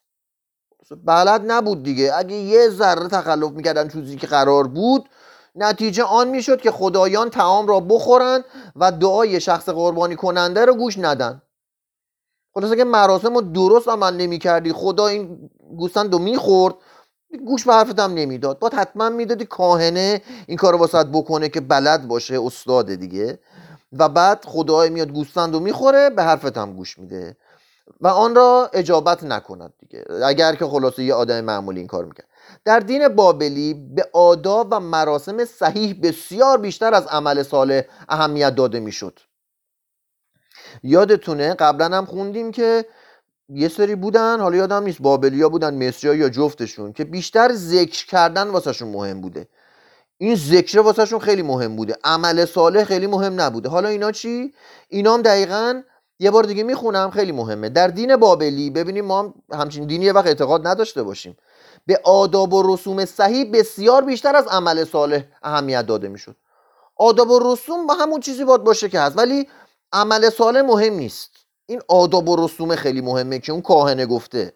بلد 1.05 1.51
نبود 1.51 1.83
دیگه. 1.83 2.13
اگه 2.15 2.35
یه 2.35 2.69
ذره 2.69 3.07
تخلف 3.07 3.51
می‌کردن 3.51 3.87
چیزی 3.87 4.17
که 4.17 4.27
قرار 4.27 4.67
بود 4.67 5.09
نتیجه 5.55 6.03
آن 6.03 6.27
می‌شد 6.27 6.61
که 6.61 6.71
خدایان 6.71 7.29
تعام 7.29 7.67
را 7.67 7.79
بخورند 7.79 8.45
و 8.75 8.91
دعای 8.91 9.41
شخص 9.41 9.69
قربانی 9.69 10.15
کننده 10.15 10.65
رو 10.65 10.73
گوش 10.73 10.97
ندن. 10.97 11.41
خلاصه 12.53 12.75
که 12.75 12.83
مراسم 12.83 13.35
رو 13.35 13.41
درست 13.41 13.87
عمل 13.87 14.13
نمی 14.13 14.39
کردی 14.39 14.73
خدا 14.73 15.07
این 15.07 15.49
گوسفند 15.77 16.13
رو 16.13 16.19
می‌خورد. 16.19 16.75
گوش 17.45 17.65
به 17.65 17.73
حرفت 17.73 17.99
هم 17.99 18.13
نمی‌داد. 18.13 18.59
باید 18.59 18.73
حتما 18.73 19.09
می‌دادی 19.09 19.45
کاهنه 19.45 20.21
این 20.47 20.57
کار 20.57 20.73
رو 20.73 21.03
بکنه 21.03 21.49
که 21.49 21.61
بلد 21.61 22.07
باشه 22.07 22.41
استاده 22.41 22.95
دیگه. 22.95 23.39
و 23.93 24.09
بعد 24.09 24.45
خدای 24.45 24.89
میاد 24.89 25.11
گوسفند 25.11 25.53
رو 25.53 25.59
می‌خوره 25.59 26.09
به 26.09 26.23
حرفت 26.23 26.57
هم 26.57 26.73
گوش 26.73 26.99
میده. 26.99 27.37
و 28.01 28.07
آن 28.07 28.35
را 28.35 28.69
اجابت 28.73 29.23
نکند 29.23 29.73
دیگه. 29.79 30.05
اگر 30.25 30.55
که 30.55 30.65
خلاصه 30.65 31.03
یه 31.03 31.13
آدم 31.13 31.41
معمولی 31.41 31.79
این 31.79 31.87
کار 31.87 32.05
می‌کرد. 32.05 32.27
در 32.65 32.79
دین 32.79 33.07
بابلی 33.07 33.73
به 33.73 34.09
آداب 34.13 34.67
و 34.71 34.79
مراسم 34.79 35.45
صحیح 35.45 35.99
بسیار 36.03 36.57
بیشتر 36.57 36.93
از 36.93 37.07
عمل 37.07 37.43
صالح 37.43 37.81
اهمیت 38.09 38.55
داده 38.55 38.79
می‌شد. 38.79 39.19
یادتونه 40.83 41.53
قبلا 41.53 41.97
هم 41.97 42.05
خوندیم 42.05 42.51
که 42.51 42.85
یه 43.49 43.67
سری 43.67 43.95
بودن 43.95 44.39
حالا 44.39 44.57
یادم 44.57 44.83
نیست 44.83 45.01
بابلیا 45.01 45.49
بودن 45.49 45.87
مصری 45.87 46.17
یا 46.17 46.29
جفتشون 46.29 46.93
که 46.93 47.03
بیشتر 47.03 47.53
ذکر 47.53 48.05
کردن 48.05 48.47
واسهشون 48.47 48.87
مهم 48.89 49.21
بوده. 49.21 49.47
این 50.17 50.35
ذکر 50.35 50.79
واسهشون 50.79 51.19
خیلی 51.19 51.41
مهم 51.41 51.75
بوده. 51.75 51.95
عمل 52.03 52.45
صالح 52.45 52.83
خیلی 52.83 53.07
مهم 53.07 53.41
نبوده. 53.41 53.69
حالا 53.69 53.89
اینا 53.89 54.11
چی؟ 54.11 54.53
اینا 54.89 55.13
هم 55.13 55.21
دقیقا 55.21 55.81
یه 56.19 56.31
بار 56.31 56.43
دیگه 56.43 56.63
می‌خونم 56.63 57.09
خیلی 57.09 57.31
مهمه. 57.31 57.69
در 57.69 57.87
دین 57.87 58.15
بابلی 58.15 58.69
ببینیم 58.69 59.05
ما 59.05 59.19
هم 59.19 59.33
همچین 59.53 59.87
دینی 59.87 60.09
وقت 60.09 60.27
اعتقاد 60.27 60.67
نداشته 60.67 61.03
باشیم. 61.03 61.37
به 61.85 62.01
آداب 62.03 62.53
و 62.53 62.73
رسوم 62.73 63.05
صحیح 63.05 63.51
بسیار 63.53 64.03
بیشتر 64.05 64.35
از 64.35 64.47
عمل 64.47 64.83
صالح 64.83 65.23
اهمیت 65.43 65.85
داده 65.85 66.07
می‌شد. 66.07 66.35
آداب 66.95 67.29
و 67.29 67.53
رسوم 67.53 67.87
با 67.87 67.93
همون 67.93 68.19
چیزی 68.19 68.43
باید 68.43 68.63
باشه 68.63 68.89
که 68.89 68.99
هست 68.99 69.17
ولی 69.17 69.47
عمل 69.91 70.29
صالح 70.29 70.61
مهم 70.61 70.93
نیست. 70.93 71.44
این 71.65 71.81
آداب 71.87 72.29
و 72.29 72.45
رسوم 72.45 72.75
خیلی 72.75 73.01
مهمه 73.01 73.39
که 73.39 73.51
اون 73.51 73.61
کاهنه 73.61 74.05
گفته. 74.05 74.53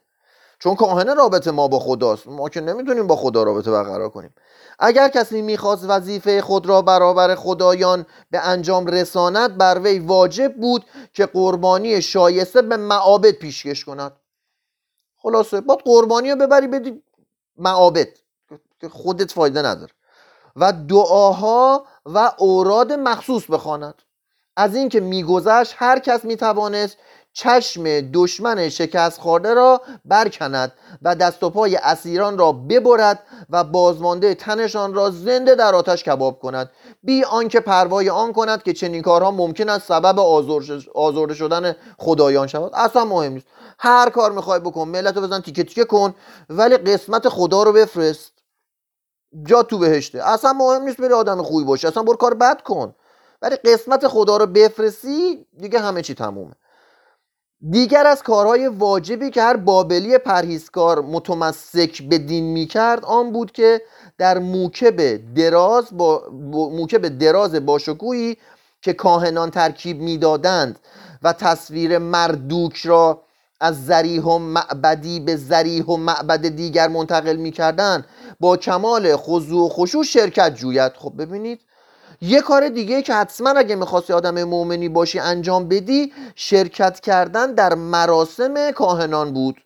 چون 0.60 0.76
کاهنه 0.76 1.14
رابطه 1.14 1.52
ما 1.52 1.68
با 1.68 1.80
خداست. 1.80 2.28
ما 2.28 2.50
که 2.50 2.62
نمی‌تونیم 2.62 3.08
با 3.08 3.16
خدا 3.16 3.44
رابطه 3.44 3.72
برقرار 3.72 4.10
کنیم. 4.10 4.34
اگر 4.80 5.10
کسی 5.10 5.42
می‌خواست 5.42 5.86
وظیفه 5.88 6.42
خود 6.42 6.66
را 6.66 6.82
برابر 6.82 7.36
خدایان 7.36 8.06
به 8.32 8.40
انجام 8.48 8.88
رساند 8.88 9.58
بر 9.58 9.80
وی 9.80 10.00
واجب 10.00 10.56
بود 10.56 10.86
که 11.14 11.26
قربانی 11.26 12.02
شایسته 12.02 12.62
به 12.62 12.78
معابد 12.78 13.32
پیشکش 13.32 13.86
کند. 13.86 14.12
خلاصه 15.18 15.62
باید 15.62 15.80
قربانی 15.80 16.32
رو 16.32 16.36
ببری 16.36 16.68
بدی 16.68 17.04
معابد. 17.58 18.08
که 18.82 18.90
خودت 18.90 19.32
فایده 19.32 19.62
نداره. 19.62 19.92
و 20.56 20.74
دعاها 20.74 21.86
و 22.06 22.32
اوراد 22.38 22.94
مخصوص 22.94 23.44
بخواند. 23.50 24.02
از 24.60 24.76
اینکه 24.76 25.00
میگذشت 25.00 25.74
هر 25.78 26.00
کس 26.00 26.26
می‌توانست 26.26 26.98
چشم 27.34 27.84
دشمن 28.12 28.70
شکست 28.70 29.20
خورده 29.20 29.54
را 29.54 29.82
برکند 30.06 30.72
و 31.02 31.16
دست 31.16 31.44
و 31.44 31.50
پای 31.50 31.76
اسیران 31.76 32.38
را 32.38 32.52
ببرد 32.52 33.24
و 33.50 33.64
بازمانده 33.64 34.36
تنشان 34.36 34.94
را 34.94 35.10
زنده 35.10 35.56
در 35.56 35.76
آتش 35.76 36.04
کباب 36.04 36.40
کند. 36.40 36.70
بی 37.04 37.24
آنکه 37.24 37.60
پروای 37.60 38.10
آن 38.10 38.34
کند 38.34 38.64
که 38.64 38.74
چنین 38.74 39.02
کارها 39.02 39.32
ممکن 39.32 39.70
است 39.70 39.88
سبب 39.88 40.20
آزرده 40.96 41.34
شدن 41.34 41.76
خدایان 41.98 42.48
شود. 42.48 42.72
اصلا 42.74 43.06
مهم 43.06 43.34
نیست. 43.34 43.48
هر 43.80 44.10
کار 44.10 44.32
می‌خوای 44.32 44.60
بکن 44.60 44.88
ملت 44.88 45.16
رو 45.18 45.22
بزن 45.22 45.42
تیکه 45.42 45.64
تیکه 45.64 45.86
کن 45.86 46.16
ولی 46.50 46.78
قسمت 46.78 47.30
خدا 47.30 47.64
رو 47.64 47.74
بفرست. 47.74 48.32
جا 49.46 49.64
تو 49.64 49.78
بهشته. 49.78 50.24
اصلا 50.24 50.54
مهم 50.54 50.82
نیست 50.82 51.02
بری 51.02 51.14
آدم 51.14 51.44
خوبی 51.44 51.64
باشه 51.64 51.88
اصلا 51.88 52.04
برو 52.04 52.16
کار 52.16 52.34
بد 52.34 52.62
کن. 52.62 52.96
ولی 53.42 53.56
قسمت 53.56 54.08
خدا 54.08 54.38
رو 54.38 54.46
بفرستی 54.46 55.46
دیگه 55.60 55.80
همه 55.80 56.02
چی 56.02 56.14
تمومه. 56.14 56.54
دیگر 57.70 58.08
از 58.08 58.24
کارهای 58.24 58.68
واجبی 58.68 59.30
که 59.30 59.42
هر 59.42 59.58
بابلی 59.58 60.18
پرهیزکار 60.18 61.02
متمسک 61.02 62.02
به 62.02 62.18
دین 62.18 62.44
می‌کرد 62.44 63.06
آن 63.06 63.32
بود 63.32 63.52
که 63.52 63.82
در 64.18 64.40
موکب 64.40 65.16
دراز 65.36 65.86
با 65.92 66.24
موکب 66.52 67.18
دراز 67.18 67.66
باشکوهی 67.66 68.38
که 68.82 68.94
کاهنان 68.94 69.52
ترکیب 69.52 70.02
می‌دادند 70.02 70.80
و 71.24 71.34
تصویر 71.34 71.98
مردوک 71.98 72.78
را 72.78 73.22
از 73.62 73.86
زریح 73.86 74.24
و 74.24 74.38
معبدی 74.38 75.20
به 75.20 75.36
زریح 75.36 75.86
و 75.86 75.98
معبد 75.98 76.48
دیگر 76.48 76.88
منتقل 76.88 77.36
می‌کردند 77.36 78.06
با 78.40 78.58
کمال 78.58 79.16
خضوع 79.16 79.66
و 79.66 79.70
خشوع 79.70 80.04
شرکت 80.04 80.56
جوید. 80.56 80.92
خب 80.96 81.14
ببینید 81.18 81.62
یه 82.22 82.42
کار 82.42 82.70
دیگه 82.70 83.02
که 83.02 83.14
حتما 83.14 83.50
اگه 83.50 83.76
می‌خواستی 83.76 84.14
آدم 84.14 84.44
مؤمنی 84.44 84.90
باشی 84.90 85.20
انجام 85.20 85.68
بدی 85.68 86.14
شرکت 86.36 87.00
کردن 87.00 87.54
در 87.54 87.76
مراسم 87.76 88.72
کاهنان 88.72 89.34
بود. 89.34 89.62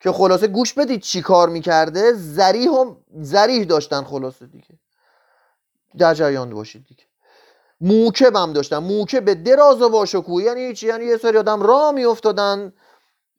که 0.00 0.12
خلاصه 0.12 0.46
گوش 0.46 0.72
بدید 0.74 1.00
چی 1.00 1.22
کار 1.22 1.48
می‌کرده 1.48 2.12
زریح 2.12 2.70
و 2.70 2.94
زریح 3.20 3.64
داشتن 3.64 4.04
خلاصه 4.04 4.46
دیگه. 4.46 4.78
در 5.98 6.14
جریان 6.14 6.50
باشید 6.50 6.86
دیگه. 6.86 7.04
موکب 7.80 8.36
هم 8.36 8.52
داشتن. 8.52 8.78
موکب 8.78 9.42
دراز 9.42 9.82
و 9.82 9.88
باشکوه 9.88 10.42
یعنی 10.42 10.74
چی؟ 10.74 10.86
یعنی 10.86 11.04
یه 11.04 11.16
سری 11.16 11.38
آدم 11.38 11.62
راه 11.62 11.92
میافتادن 11.92 12.72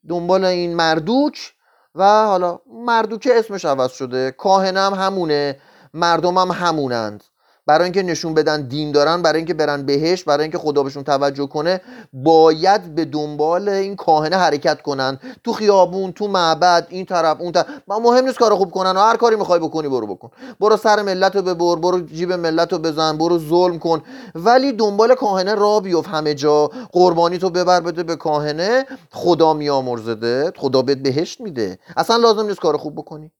دنبال 0.08 0.44
این 0.44 0.74
مردوک 0.74 1.54
و 1.94 2.26
حالا 2.26 2.58
مردوک 2.66 3.28
اسمش 3.32 3.64
عوض 3.64 3.92
شده. 3.92 4.30
کاهنم 4.30 4.94
همونه 4.94 5.60
مردمم 5.94 6.38
هم 6.38 6.50
همونند. 6.50 7.24
برای 7.66 7.84
اینکه 7.84 8.02
نشون 8.02 8.34
بدن 8.34 8.62
دین 8.62 8.92
دارن 8.92 9.22
برای 9.22 9.36
اینکه 9.36 9.54
برن 9.54 9.86
بهش 9.86 10.24
برای 10.24 10.42
اینکه 10.42 10.58
خدا 10.58 10.82
بهشون 10.82 11.04
توجه 11.04 11.46
کنه 11.46 11.80
باید 12.12 12.94
به 12.94 13.04
دنبال 13.04 13.68
این 13.68 13.96
کاهنه 13.96 14.36
حرکت 14.36 14.82
کنن. 14.82 15.18
تو 15.44 15.52
خیابون 15.52 16.12
تو 16.12 16.28
معبد 16.28 16.86
این 16.88 17.06
طرف 17.06 17.40
اون 17.40 17.52
طرف. 17.52 17.66
مهم 17.88 18.24
نیست 18.24 18.38
کارو 18.38 18.56
خوب 18.56 18.70
کنن 18.70 18.96
و 18.96 19.00
هر 19.00 19.16
کاری 19.16 19.36
می‌خوای 19.36 19.60
بکنی 19.60 19.88
برو 19.88 20.06
بکن. 20.06 20.30
برو 20.60 20.76
سر 20.76 21.02
ملت 21.02 21.36
رو 21.36 21.42
ببر 21.42 21.76
برو 21.76 22.00
جیب 22.00 22.32
ملت 22.32 22.72
رو 22.72 22.78
بزن 22.78 23.18
برو 23.18 23.38
ظلم 23.38 23.78
کن. 23.78 24.02
ولی 24.34 24.72
دنبال 24.72 25.14
کاهنه 25.14 25.54
را 25.54 25.80
بیفت 25.80 26.08
همه 26.08 26.34
جا. 26.34 26.70
قربانی 26.92 27.38
تو 27.38 27.50
ببر 27.50 27.80
بده 27.80 28.02
به 28.02 28.16
کاهنه. 28.16 28.86
خدا 29.12 29.54
میامرزده 29.54 30.52
خدا 30.56 30.82
بهت 30.82 30.98
بهشت 30.98 31.40
میده. 31.40 31.78
اصلا 31.96 32.16
لازم 32.16 32.46
نیست 32.46 32.60
کار 32.60 32.76
خوب 32.76 32.94
بکنی. 32.94 33.32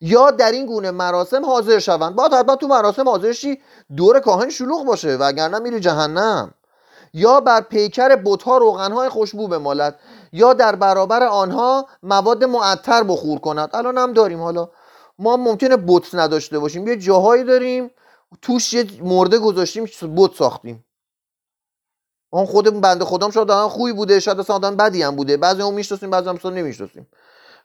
یا 0.00 0.30
در 0.30 0.52
این 0.52 0.66
گونه 0.66 0.90
مراسم 0.90 1.44
حاضر 1.44 1.78
شوند. 1.78 2.14
باید 2.14 2.34
حتما 2.34 2.56
تو 2.56 2.66
مراسم 2.66 3.08
حاضرشی 3.08 3.62
دور 3.96 4.20
کاهن 4.20 4.50
شلوغ 4.50 4.84
باشه 4.84 5.16
وگرنه 5.16 5.58
میری 5.58 5.80
جهنم. 5.80 6.54
یا 7.14 7.40
بر 7.40 7.60
پیکر 7.60 8.16
بتها 8.16 8.58
روغنهای 8.58 9.08
خوشبو 9.08 9.48
بمالد. 9.48 9.98
یا 10.32 10.52
در 10.52 10.76
برابر 10.76 11.22
آنها 11.22 11.86
مواد 12.02 12.44
معطر 12.44 13.02
بخور 13.02 13.38
کند. 13.38 13.70
الان 13.72 13.98
هم 13.98 14.12
داریم. 14.12 14.40
حالا 14.42 14.68
ما 15.18 15.36
ممکنه 15.36 15.76
بت 15.76 16.14
نداشته 16.14 16.58
باشیم. 16.58 16.88
یه 16.88 16.96
جاهایی 16.96 17.44
داریم. 17.44 17.90
توش 18.42 18.72
یه 18.74 18.86
مرده 19.02 19.38
گذاشتیم 19.38 19.84
بت 20.16 20.34
ساختیم. 20.34 20.84
اون 22.30 22.46
خود 22.46 22.80
بنده 22.80 23.04
خودم 23.04 23.30
شاید 23.30 23.50
آدم 23.50 23.68
خوبی 23.68 23.92
بوده 23.92 24.20
شاید 24.20 24.40
اصلا 24.40 24.56
آدم 24.56 24.76
بدی 24.76 25.02
هم 25.02 25.16
بوده. 25.16 25.36
بعضی 25.36 25.62
هم 25.62 25.74
می‌شناسیم 25.74 26.10
بعضی 26.10 26.28
هم 26.28 26.38
نمی‌شناسیم. 26.44 27.06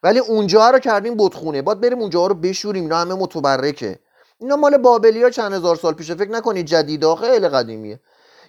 ولی 0.04 0.20
اونجا 0.20 0.70
رو 0.70 0.80
کردیم 0.80 1.16
بتخونه. 1.18 1.62
باید 1.62 1.82
بریم 1.82 2.00
اونجا 2.00 2.28
رو 2.28 2.36
بشوریم 2.36 2.84
اینا 2.84 2.98
همه 2.98 3.16
متبرکه. 3.16 4.00
اینا 4.40 4.56
مال 4.56 4.78
بابلی 4.78 5.24
ها 5.24 5.30
چند 5.30 5.54
هزار 5.54 5.76
سال 5.76 5.94
پیشه. 5.94 6.16
فکر 6.16 6.32
نکنید 6.32 6.66
جدید 6.66 7.16
خیلی 7.16 7.48
قدیمیه. 7.50 8.00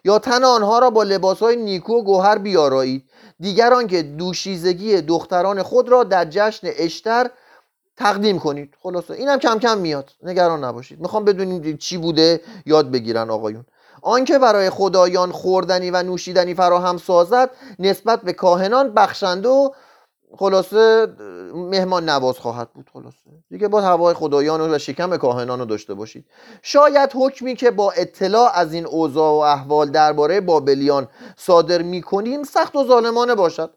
یا 0.04 0.18
تن 0.18 0.44
آنها 0.44 0.78
را 0.78 0.90
با 0.90 1.02
لباس 1.02 1.38
های 1.38 1.56
نیکو 1.56 1.92
و 1.92 2.02
گوهر 2.02 2.38
بیارایید. 2.38 3.04
دیگران 3.40 3.86
که 3.86 4.02
دوشیزگی 4.02 5.00
دختران 5.00 5.62
خود 5.62 5.88
را 5.88 6.04
در 6.04 6.24
جشن 6.30 6.68
اشتر 6.76 7.30
تقدیم 7.96 8.38
کنید. 8.38 8.74
خلاصه. 8.82 9.14
اینم 9.14 9.38
کم 9.38 9.58
کم 9.58 9.78
میاد. 9.78 10.10
نگران 10.22 10.64
نباشید. 10.64 11.00
می‌خوام 11.00 11.24
بدونیم 11.24 11.76
چی 11.76 11.96
بوده. 11.96 12.40
یاد 12.66 12.90
بگیرن 12.90 13.30
آقایون. 13.30 13.64
آنکه 14.02 14.38
برای 14.38 14.70
خدایان 14.70 15.32
خوردنی 15.32 15.90
و 15.90 16.02
نوشیدنی 16.02 16.54
فراهم 16.54 16.98
سازد 16.98 17.50
نسبت 17.78 18.20
به 18.20 18.32
کاهنان 18.32 18.94
بخشنده 18.94 19.48
و 19.48 19.70
خلاصه 20.35 21.06
مهمان 21.54 22.09
نواز 22.09 22.38
خواهد 22.38 22.68
بود 22.75 22.90
خلاصه. 22.92 23.30
دیگه 23.50 23.68
با 23.68 23.80
هوای 23.80 24.14
خدایان 24.14 24.75
و 24.75 24.78
شکم 24.78 25.16
کاهنان 25.16 25.59
رو 25.59 25.64
داشته 25.64 25.95
باشید. 25.95 26.25
شاید 26.62 27.11
حکمی 27.14 27.54
که 27.54 27.71
با 27.71 27.92
اطلاع 27.92 28.50
از 28.54 28.73
این 28.73 28.87
اوضاع 28.87 29.33
و 29.33 29.38
احوال 29.38 29.90
درباره 29.90 30.40
بابلیان 30.40 31.09
صادر 31.37 31.83
می‌کنیم 31.83 32.42
سخت 32.42 32.76
و 32.76 32.87
ظالمانه 32.87 33.35
باشد. 33.35 33.71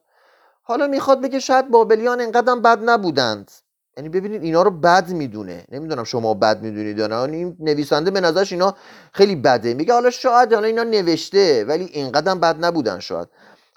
حالا 0.63 0.87
می‌خواد 0.87 1.21
بگه 1.21 1.39
شاید 1.39 1.71
بابلیان 1.71 2.21
انقدر 2.21 2.55
بد 2.55 2.79
نبودند. 2.89 3.51
یعنی 3.97 4.09
ببینید 4.09 4.43
اینا 4.43 4.61
رو 4.61 4.71
بد 4.71 5.09
می‌دونه. 5.09 5.65
نمی‌دونم 5.71 6.03
شما 6.03 6.33
بد 6.33 6.61
می‌دونید 6.61 6.97
یا 6.97 7.07
نه. 7.07 7.21
این 7.21 7.57
نویسنده 7.59 8.11
به 8.11 8.21
نظرش 8.21 8.51
اینا 8.51 8.75
خیلی 9.13 9.35
بده. 9.35 9.73
میگه 9.73 9.93
حالا 9.93 10.09
شاید 10.09 10.53
حالا 10.53 10.67
اینا 10.67 10.83
نوشته 10.83 11.65
ولی 11.65 11.85
اینقدر 11.85 12.35
بد 12.35 12.65
نبودن 12.65 12.99
شاید. 12.99 13.27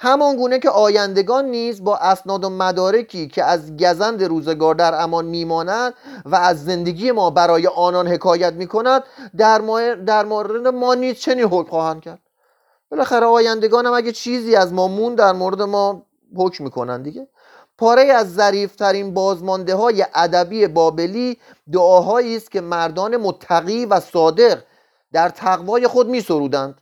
همان 0.04 0.36
گونه 0.36 0.58
که 0.58 0.70
آیندگان 0.70 1.44
نیز 1.44 1.84
با 1.84 1.96
اسناد 1.96 2.44
و 2.44 2.50
مدارکی 2.50 3.28
که 3.28 3.44
از 3.44 3.76
گزند 3.76 4.22
روزگار 4.24 4.74
در 4.74 5.02
امان 5.02 5.24
میمانند 5.24 5.94
و 6.24 6.36
از 6.36 6.64
زندگی 6.64 7.12
ما 7.12 7.30
برای 7.30 7.66
آنان 7.66 8.08
حکایت 8.08 8.52
می‌کند 8.52 9.04
در, 9.36 9.58
در 9.94 10.24
مورد 10.24 10.66
ما 10.66 10.94
نیز 10.94 11.18
چنین 11.18 11.44
حکم 11.44 11.70
خواهند 11.70 12.02
کرد. 12.02 12.18
بالاخره 12.90 13.26
آیندگان 13.26 13.86
هم 13.86 13.92
اگه 13.92 14.12
چیزی 14.12 14.56
از 14.56 14.72
ما 14.72 14.88
مون 14.88 15.14
در 15.14 15.32
مورد 15.32 15.62
ما 15.62 16.06
حکم 16.36 16.64
می‌کنن 16.64 17.02
دیگه. 17.02 17.28
پاره 17.78 18.02
از 18.02 18.34
ظریفترین 18.34 19.14
بازمانده 19.14 19.74
های 19.74 20.06
ادبی 20.14 20.66
بابلی 20.66 21.38
دعاهایی 21.72 22.36
است 22.36 22.50
که 22.50 22.60
مردان 22.60 23.16
متقی 23.16 23.86
و 23.86 24.00
صادق 24.00 24.58
در 25.12 25.28
تقوای 25.28 25.86
خود 25.86 26.08
می 26.08 26.20
سرودند 26.20 26.80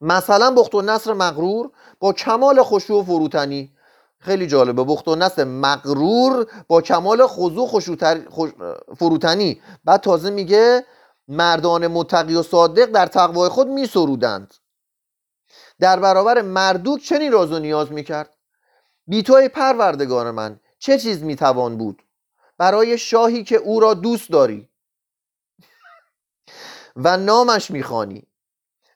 مثلا 0.00 0.50
بخت 0.50 0.74
و 0.74 0.82
نصر 0.82 1.12
مغرور 1.12 1.70
با 1.98 2.12
کمال 2.12 2.62
خشوع 2.62 3.00
و 3.00 3.04
فروتنی. 3.04 3.72
خیلی 4.18 4.46
جالبه 4.46 4.84
بخت 4.84 5.08
و 5.08 5.16
نصر 5.16 5.44
مغرور 5.44 6.46
با 6.68 6.80
کمال 6.80 7.26
خضوع 7.26 7.80
فروتنی. 8.96 9.62
بعد 9.84 10.00
تازه 10.00 10.30
میگه 10.30 10.84
مردان 11.28 11.86
متقی 11.86 12.34
و 12.34 12.42
صادق 12.42 12.86
در 12.86 13.06
تقوای 13.06 13.48
خود 13.48 13.68
می 13.68 13.86
سرودند 13.86 14.54
در 15.80 16.00
برابر 16.00 16.42
مردوک 16.42 17.00
چنین 17.02 17.32
راز 17.32 17.52
و 17.52 17.58
نیاز 17.58 17.92
می‌کرد. 17.92 18.36
بی 19.06 19.22
توی 19.22 19.48
پروردگار 19.48 20.30
من 20.30 20.60
چه 20.78 20.98
چیز 20.98 21.22
می‌توان 21.22 21.78
بود؟ 21.78 22.02
برای 22.58 22.98
شاهی 22.98 23.44
که 23.44 23.56
او 23.56 23.80
را 23.80 23.94
دوست 23.94 24.30
داری. 24.30 24.68
و 26.96 27.16
نامش 27.16 27.70
می‌خوانی. 27.70 28.26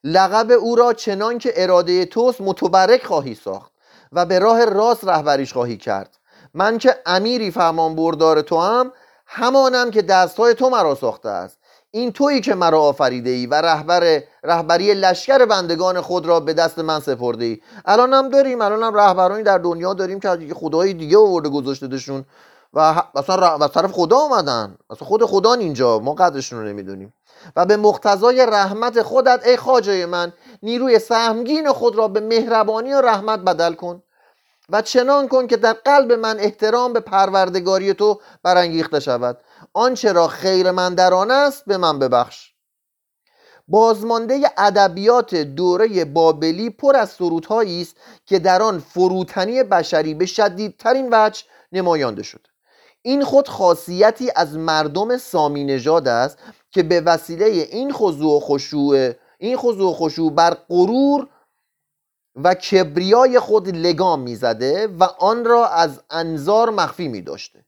لقب 0.04 0.50
او 0.50 0.76
را 0.76 0.92
چنان 0.92 1.38
که 1.38 1.52
اراده 1.56 2.04
توست 2.04 2.40
متبرک 2.40 3.04
خواهی 3.04 3.34
ساخت 3.34 3.72
و 4.12 4.26
به 4.26 4.38
راه 4.38 4.64
راست 4.64 5.04
رهبریش 5.04 5.52
خواهی 5.52 5.76
کرد. 5.76 6.18
من 6.54 6.78
که 6.78 6.96
امیری 7.06 7.50
فرمان 7.50 7.96
بردار 7.96 8.42
تو 8.42 8.60
هم 8.60 8.92
همانم 9.26 9.90
که 9.90 10.02
دستهای 10.02 10.54
تو 10.54 10.70
مرا 10.70 10.94
ساخته 10.94 11.28
است. 11.28 11.58
این 11.90 12.12
تویی 12.12 12.40
که 12.40 12.54
مرا 12.54 12.80
آفریده 12.80 13.30
ای 13.30 13.46
و 13.46 13.54
رهبر 13.54 14.22
رهبری 14.44 14.94
لشکر 14.94 15.44
بندگان 15.44 16.00
خود 16.00 16.26
را 16.26 16.40
به 16.40 16.54
دست 16.54 16.78
من 16.78 17.00
سپرده 17.00 17.44
ای 17.44 17.60
الان 17.84 18.12
هم 18.12 18.28
داریم 18.28 18.62
الان 18.62 18.82
هم 18.82 18.94
رهبرانی 18.94 19.42
در 19.42 19.58
دنیا 19.58 19.94
داریم 19.94 20.20
که 20.20 20.54
خدای 20.54 20.94
دیگه 20.94 21.18
آورده 21.18 21.48
گذاشته 21.48 21.88
و 22.72 23.02
اصلا 23.14 23.58
و 23.58 23.68
طرف 23.68 23.92
خدا 23.92 24.16
آمدن 24.16 24.78
اصلا 24.90 25.08
خود 25.08 25.24
خدا 25.24 25.52
اینجا 25.52 25.98
ما 25.98 26.14
قدرشون 26.14 26.58
رو 26.58 26.68
نمی‌دونیم. 26.68 27.12
و 27.56 27.66
به 27.66 27.76
مقتضای 27.76 28.46
رحمت 28.46 29.02
خودت 29.02 29.46
ای 29.46 29.56
خاجه 29.56 30.06
من 30.06 30.32
نیروی 30.62 30.98
سهمگین 30.98 31.72
خود 31.72 31.96
را 31.96 32.08
به 32.08 32.20
مهربانی 32.20 32.92
و 32.92 33.00
رحمت 33.00 33.40
بدل 33.40 33.74
کن 33.74 34.02
و 34.68 34.82
چنان 34.82 35.28
کن 35.28 35.46
که 35.46 35.56
در 35.56 35.72
قلب 35.72 36.12
من 36.12 36.40
احترام 36.40 36.92
به 36.92 37.00
پروردگاری 37.00 37.94
تو 37.94 38.20
برانگیخته 38.42 39.00
شود. 39.00 39.38
آنچه 39.72 40.12
را 40.12 40.28
خیر 40.28 40.70
من 40.70 40.94
در 40.94 41.14
آن 41.14 41.30
است 41.30 41.64
به 41.64 41.76
من 41.76 41.98
ببخش. 41.98 42.52
بازمانده 43.68 44.50
ادبیات 44.56 45.34
دوره 45.34 46.04
بابلی 46.04 46.70
پر 46.70 46.96
از 46.96 47.10
سرودهایی 47.10 47.82
است 47.82 47.96
که 48.26 48.38
در 48.38 48.62
آن 48.62 48.78
فروتنی 48.78 49.62
بشری 49.62 50.14
به 50.14 50.26
شدیدترین 50.26 51.08
وجه 51.12 51.44
نمایانده 51.72 52.22
شد. 52.22 52.46
این 53.02 53.24
خود 53.24 53.48
خاصیتی 53.48 54.30
از 54.36 54.56
مردم 54.56 55.16
سامی 55.16 55.64
نژاد 55.64 56.08
است 56.08 56.38
که 56.70 56.82
به 56.82 57.00
وسیله 57.00 57.46
این 57.46 57.92
خضوع 57.92 58.36
و 58.36 58.40
خشوع 58.40 59.12
این 59.38 59.56
خضوع 59.56 59.90
و 59.90 59.94
خشوع 59.94 60.32
بر 60.32 60.56
غرور 60.68 61.28
و 62.36 62.54
کبریای 62.54 63.38
خود 63.38 63.68
لگام 63.68 64.20
می‌زده 64.20 64.86
و 64.86 65.04
آن 65.04 65.44
را 65.44 65.68
از 65.68 66.00
انظار 66.10 66.70
مخفی 66.70 67.08
می 67.08 67.22
داشته 67.22 67.64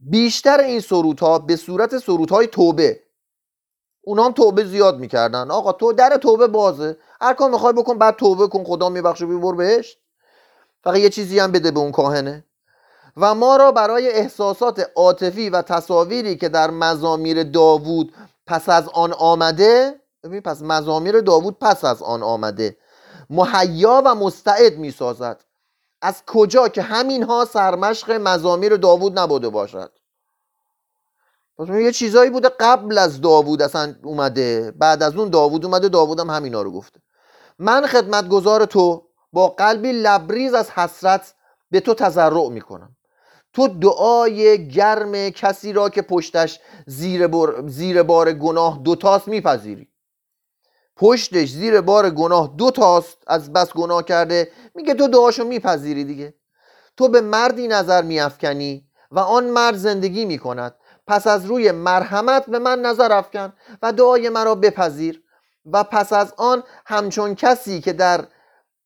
بیشتر 0.00 0.60
این 0.60 0.80
سرودها 0.80 1.38
به 1.38 1.56
صورت 1.56 1.98
سرودهای 1.98 2.46
توبه 2.46 3.00
اونا 4.06 4.24
هم 4.24 4.32
توبه 4.32 4.64
زیاد 4.64 4.98
می‌کردن. 4.98 5.50
آقا 5.50 5.72
تو 5.72 5.92
در 5.92 6.16
توبه 6.16 6.46
بازه. 6.46 6.96
هر 7.20 7.34
کار 7.34 7.50
می‌خوای 7.50 7.72
بکن 7.72 7.98
بعد 7.98 8.16
توبه 8.16 8.48
کن. 8.48 8.64
خدا 8.64 8.88
میبخشه 8.88 9.26
بیبر 9.26 9.54
بهشت. 9.54 9.98
فقط 10.84 10.96
یه 10.96 11.10
چیزی 11.10 11.38
هم 11.38 11.52
بده 11.52 11.70
به 11.70 11.80
اون 11.80 11.92
کاهنه. 11.92 12.44
و 13.16 13.34
ما 13.34 13.56
را 13.56 13.72
برای 13.72 14.08
احساسات 14.08 14.90
عاطفی 14.96 15.50
و 15.50 15.62
تصاویری 15.62 16.36
که 16.36 16.48
در 16.48 16.70
مزامیر 16.70 17.42
داوود 17.42 18.14
پس 18.46 18.68
از 18.68 18.88
آن 18.88 19.12
آمده 19.12 20.00
پس 20.44 20.62
مزامیر 20.62 21.20
داوود 21.20 21.58
پس 21.58 21.84
از 21.84 22.02
آن 22.02 22.22
آمده 22.22 22.76
مهیا 23.30 24.02
و 24.06 24.14
مستعد 24.14 24.78
می‌سازد. 24.78 25.44
از 26.02 26.22
کجا 26.26 26.68
که 26.68 26.82
همین 26.82 27.22
ها 27.22 27.44
سرمشق 27.44 28.10
مزامیر 28.10 28.76
داوود 28.76 29.18
نبوده 29.18 29.48
باشد؟ 29.48 29.92
پس 31.58 31.68
یه 31.68 31.92
چیزایی 31.92 32.30
بوده 32.30 32.48
قبل 32.60 32.98
از 32.98 33.20
داوود 33.20 33.62
اصلا 33.62 33.94
اومده 34.02 34.70
بعد 34.78 35.02
از 35.02 35.16
اون 35.16 35.30
داوود 35.30 35.64
اومده 35.64 35.88
داوود 35.88 36.20
هم 36.20 36.30
همینا 36.30 36.62
رو 36.62 36.72
گفته. 36.72 37.00
من 37.58 37.86
خدمتگزار 37.86 38.64
تو 38.64 39.02
با 39.32 39.48
قلبی 39.48 39.92
لبریز 39.92 40.54
از 40.54 40.70
حسرت 40.70 41.34
به 41.70 41.80
تو 41.80 41.94
تضرع 41.94 42.48
می‌کنم. 42.48 42.93
تو 43.54 43.68
دعای 43.68 44.68
گرم 44.68 45.30
کسی 45.30 45.72
را 45.72 45.88
که 45.88 46.02
پشتش 46.02 46.60
زیر, 46.86 47.28
زیر 47.66 48.02
بار 48.02 48.32
گناه 48.32 48.80
دوتاست 48.82 49.28
میپذیری. 49.28 49.88
پشتش 50.96 51.48
زیر 51.48 51.80
بار 51.80 52.10
گناه 52.10 52.54
دو 52.58 52.70
تاست 52.70 53.18
از 53.26 53.52
بس 53.52 53.72
گناه 53.72 54.04
کرده. 54.04 54.50
میگه 54.74 54.94
تو 54.94 55.08
دعاشو 55.08 55.44
میپذیری 55.44 56.04
دیگه. 56.04 56.34
تو 56.96 57.08
به 57.08 57.20
مردی 57.20 57.68
نظر 57.68 58.02
میافکنی 58.02 58.88
و 59.10 59.18
آن 59.18 59.44
مرد 59.44 59.76
زندگی 59.76 60.24
می‌کند. 60.24 60.74
پس 61.06 61.26
از 61.26 61.46
روی 61.46 61.72
مرحمت 61.72 62.46
به 62.46 62.58
من 62.58 62.80
نظر 62.80 63.12
افکن 63.12 63.52
و 63.82 63.92
دعای 63.92 64.28
مرا 64.28 64.54
بپذیر 64.54 65.22
و 65.72 65.84
پس 65.84 66.12
از 66.12 66.34
آن 66.36 66.62
همچون 66.86 67.34
کسی 67.34 67.80
که 67.80 67.92
در 67.92 68.24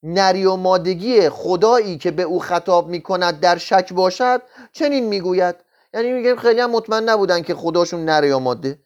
نری 0.03 0.45
و 0.45 0.57
مادگی 0.57 1.29
خدایی 1.29 1.99
که 1.99 2.11
به 2.11 2.23
او 2.23 2.41
خطاب 2.41 2.89
می‌کند 2.89 3.41
در 3.41 3.59
شک 3.59 3.93
باشد 3.93 4.43
چنین 4.73 5.07
می‌گوید. 5.07 5.55
یعنی 5.95 6.13
میگه 6.13 6.37
خیلی 6.37 6.61
هم 6.61 6.71
مطمئن 6.71 7.09
نبودن 7.09 7.43
که 7.43 7.55
خداشون 7.55 8.05
نری 8.05 8.31
و 8.31 8.39
ماده 8.39 8.79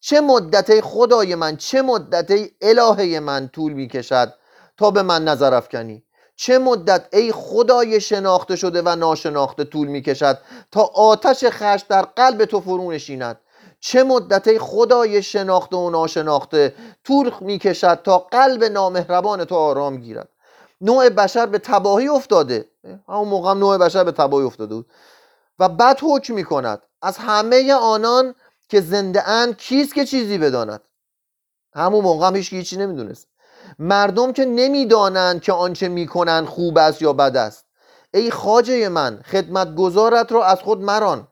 چه 0.00 0.20
مدت 0.20 0.80
خدای 0.80 1.34
من 1.34 1.56
چه 1.56 1.82
مدت 1.82 2.32
الهه 2.60 3.20
من 3.20 3.48
طول 3.48 3.72
می‌کشد 3.72 4.34
تا 4.76 4.90
به 4.90 5.02
من 5.02 5.24
نظر 5.24 5.54
افکنی؟ 5.54 6.04
چه 6.36 6.58
مدت 6.58 7.04
ای 7.12 7.32
خدای 7.32 8.00
شناخته 8.00 8.56
شده 8.56 8.82
و 8.82 8.96
ناشناخته 8.96 9.64
طول 9.64 9.88
می‌کشد 9.88 10.38
تا 10.72 10.82
آتش 10.82 11.44
خشم 11.44 11.86
در 11.88 12.02
قلب 12.02 12.44
تو 12.44 12.60
فرو 12.60 12.92
نشیند؟ 12.92 13.40
چه 13.80 14.02
مدت 14.02 14.48
ای 14.48 14.58
خدای 14.58 15.22
شناخته 15.22 15.76
و 15.76 15.90
ناشناخته 15.90 16.74
طول 17.04 17.32
می‌کشد 17.40 18.00
تا 18.04 18.18
قلب 18.18 18.64
نامهربان 18.64 19.44
تو 19.44 19.54
آرام 19.54 19.96
گیرد؟ 19.96 20.28
نوع 20.80 21.08
بشر 21.08 21.46
به 21.46 21.58
تباهی 21.58 22.08
افتاده. 22.08 22.68
همون 23.08 23.28
موقع 23.28 23.54
نوع 23.54 23.78
بشر 23.78 24.04
به 24.04 24.12
تباهی 24.12 24.46
افتاده 24.46 24.74
بود. 24.74 24.90
و 25.58 25.68
بد 25.68 25.98
حکم 26.02 26.34
می‌کند. 26.34 26.82
از 27.02 27.18
همه 27.18 27.74
آنان 27.74 28.34
که 28.68 28.80
زنده 28.80 29.28
اند 29.28 29.56
کیست 29.56 29.94
که 29.94 30.04
چیزی 30.04 30.38
بداند؟ 30.38 30.80
همون 31.74 32.04
موقع 32.04 32.26
هم 32.26 32.36
هیچ 32.36 32.50
چیزی 32.50 32.76
نمی‌دونست. 32.76 33.28
مردم 33.78 34.32
که 34.32 34.44
نمی‌دانند 34.44 35.42
که 35.42 35.52
آنچه 35.52 35.88
می‌کنند 35.88 36.46
خوب 36.46 36.78
است 36.78 37.02
یا 37.02 37.12
بد 37.12 37.36
است. 37.36 37.64
ای 38.14 38.30
خاجه 38.30 38.88
من 38.88 39.22
خدمتگزارت 39.22 40.32
را 40.32 40.44
از 40.44 40.60
خود 40.60 40.80
مران. 40.80 41.28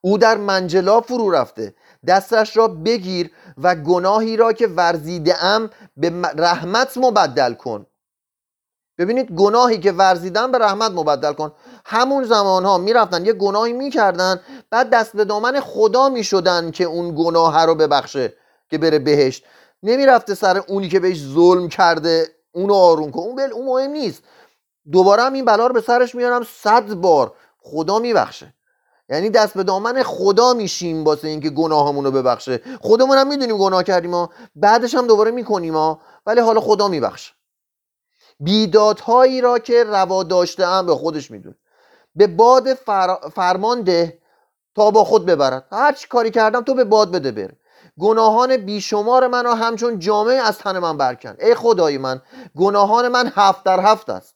او 0.00 0.18
در 0.18 0.36
منجلا 0.36 1.00
فرو 1.00 1.30
رفته. 1.30 1.74
دستش 2.06 2.56
را 2.56 2.68
بگیر 2.68 3.30
و 3.58 3.74
گناهی 3.74 4.36
را 4.36 4.52
که 4.52 4.66
ورزیده 4.66 5.44
ام 5.44 5.70
به 5.96 6.10
رحمت 6.36 6.98
مبدل 6.98 7.54
کن. 7.54 7.86
ببینید 9.00 9.32
گناهی 9.32 9.78
که 9.78 9.92
ورزیدن 9.92 10.52
به 10.52 10.58
رحمت 10.58 10.90
مبدل 10.90 11.32
کن. 11.32 11.52
همون 11.84 12.24
زمان 12.24 12.64
ها 12.64 12.78
می‌رفتن 12.78 13.26
یه 13.26 13.32
گناهی 13.32 13.72
می‌کردن 13.72 14.40
بعد 14.70 14.90
دست 14.90 15.16
به 15.16 15.24
دامن 15.24 15.60
خدا 15.60 16.08
می‌شدن 16.08 16.70
که 16.70 16.84
اون 16.84 17.14
گناه 17.18 17.64
رو 17.64 17.74
ببخشه 17.74 18.34
که 18.70 18.78
بره 18.78 18.98
بهشت. 18.98 19.44
نمی‌رفته 19.82 20.34
سر 20.34 20.62
اونی 20.68 20.88
که 20.88 21.00
بهش 21.00 21.22
ظلم 21.34 21.68
کرده 21.68 22.28
اونو 22.52 22.74
آروم 22.74 23.10
کن. 23.10 23.20
اون 23.20 23.36
بل 23.36 23.52
اون 23.52 23.66
مهم 23.66 23.90
نیست. 23.90 24.22
دوباره 24.92 25.22
هم 25.22 25.32
این 25.32 25.44
بلا 25.44 25.66
رو 25.66 25.74
به 25.74 25.80
سرش 25.80 26.14
میارم 26.14 26.46
صد 26.62 26.94
بار 26.94 27.32
خدا 27.58 27.98
میبخشه. 27.98 28.54
یعنی 29.08 29.30
دست 29.30 29.54
به 29.54 29.62
دامن 29.62 30.02
خدا 30.02 30.54
میشیم 30.54 31.04
واسه 31.04 31.28
اینکه 31.28 31.50
گناهمون 31.50 32.04
رو 32.04 32.10
ببخشه. 32.10 32.60
خودمون 32.80 33.18
هم 33.18 33.28
می‌دونیم 33.28 33.58
گناه 33.58 33.84
کردیم 33.84 34.14
ها. 34.14 34.30
بعدش 34.54 34.94
هم 34.94 35.06
دوباره 35.06 35.30
می‌کنیم 35.30 35.76
ها. 35.76 36.00
ولی 36.26 36.40
حالا 36.40 36.60
خدا 36.60 36.88
میبخشه. 36.88 37.39
بیدادهایی 38.40 39.40
را 39.40 39.58
که 39.58 39.84
روا 39.84 40.22
داشته 40.22 40.66
هم 40.66 40.86
به 40.86 40.94
خودش 40.94 41.30
می‌دونه. 41.30 41.56
به 42.16 42.26
باد 42.26 42.74
فر... 42.74 43.16
فرمان 43.34 43.82
ده 43.82 44.18
تا 44.74 44.90
با 44.90 45.04
خود 45.04 45.26
ببرد. 45.26 45.66
هر 45.72 45.92
چی 45.92 46.08
کاری 46.08 46.30
کردم 46.30 46.62
تو 46.62 46.74
به 46.74 46.84
باد 46.84 47.10
بده 47.10 47.32
بره. 47.32 47.56
گناهان 48.00 48.56
بیشمار 48.56 49.26
من 49.26 49.44
را 49.44 49.54
همچون 49.54 49.98
جامعه 49.98 50.36
از 50.36 50.58
تن 50.58 50.78
من 50.78 50.96
برکن. 50.96 51.36
ای 51.40 51.54
خدای 51.54 51.98
من 51.98 52.22
گناهان 52.56 53.08
من 53.08 53.32
هفت 53.34 53.64
در 53.64 53.80
هفت 53.80 54.10
است. 54.10 54.34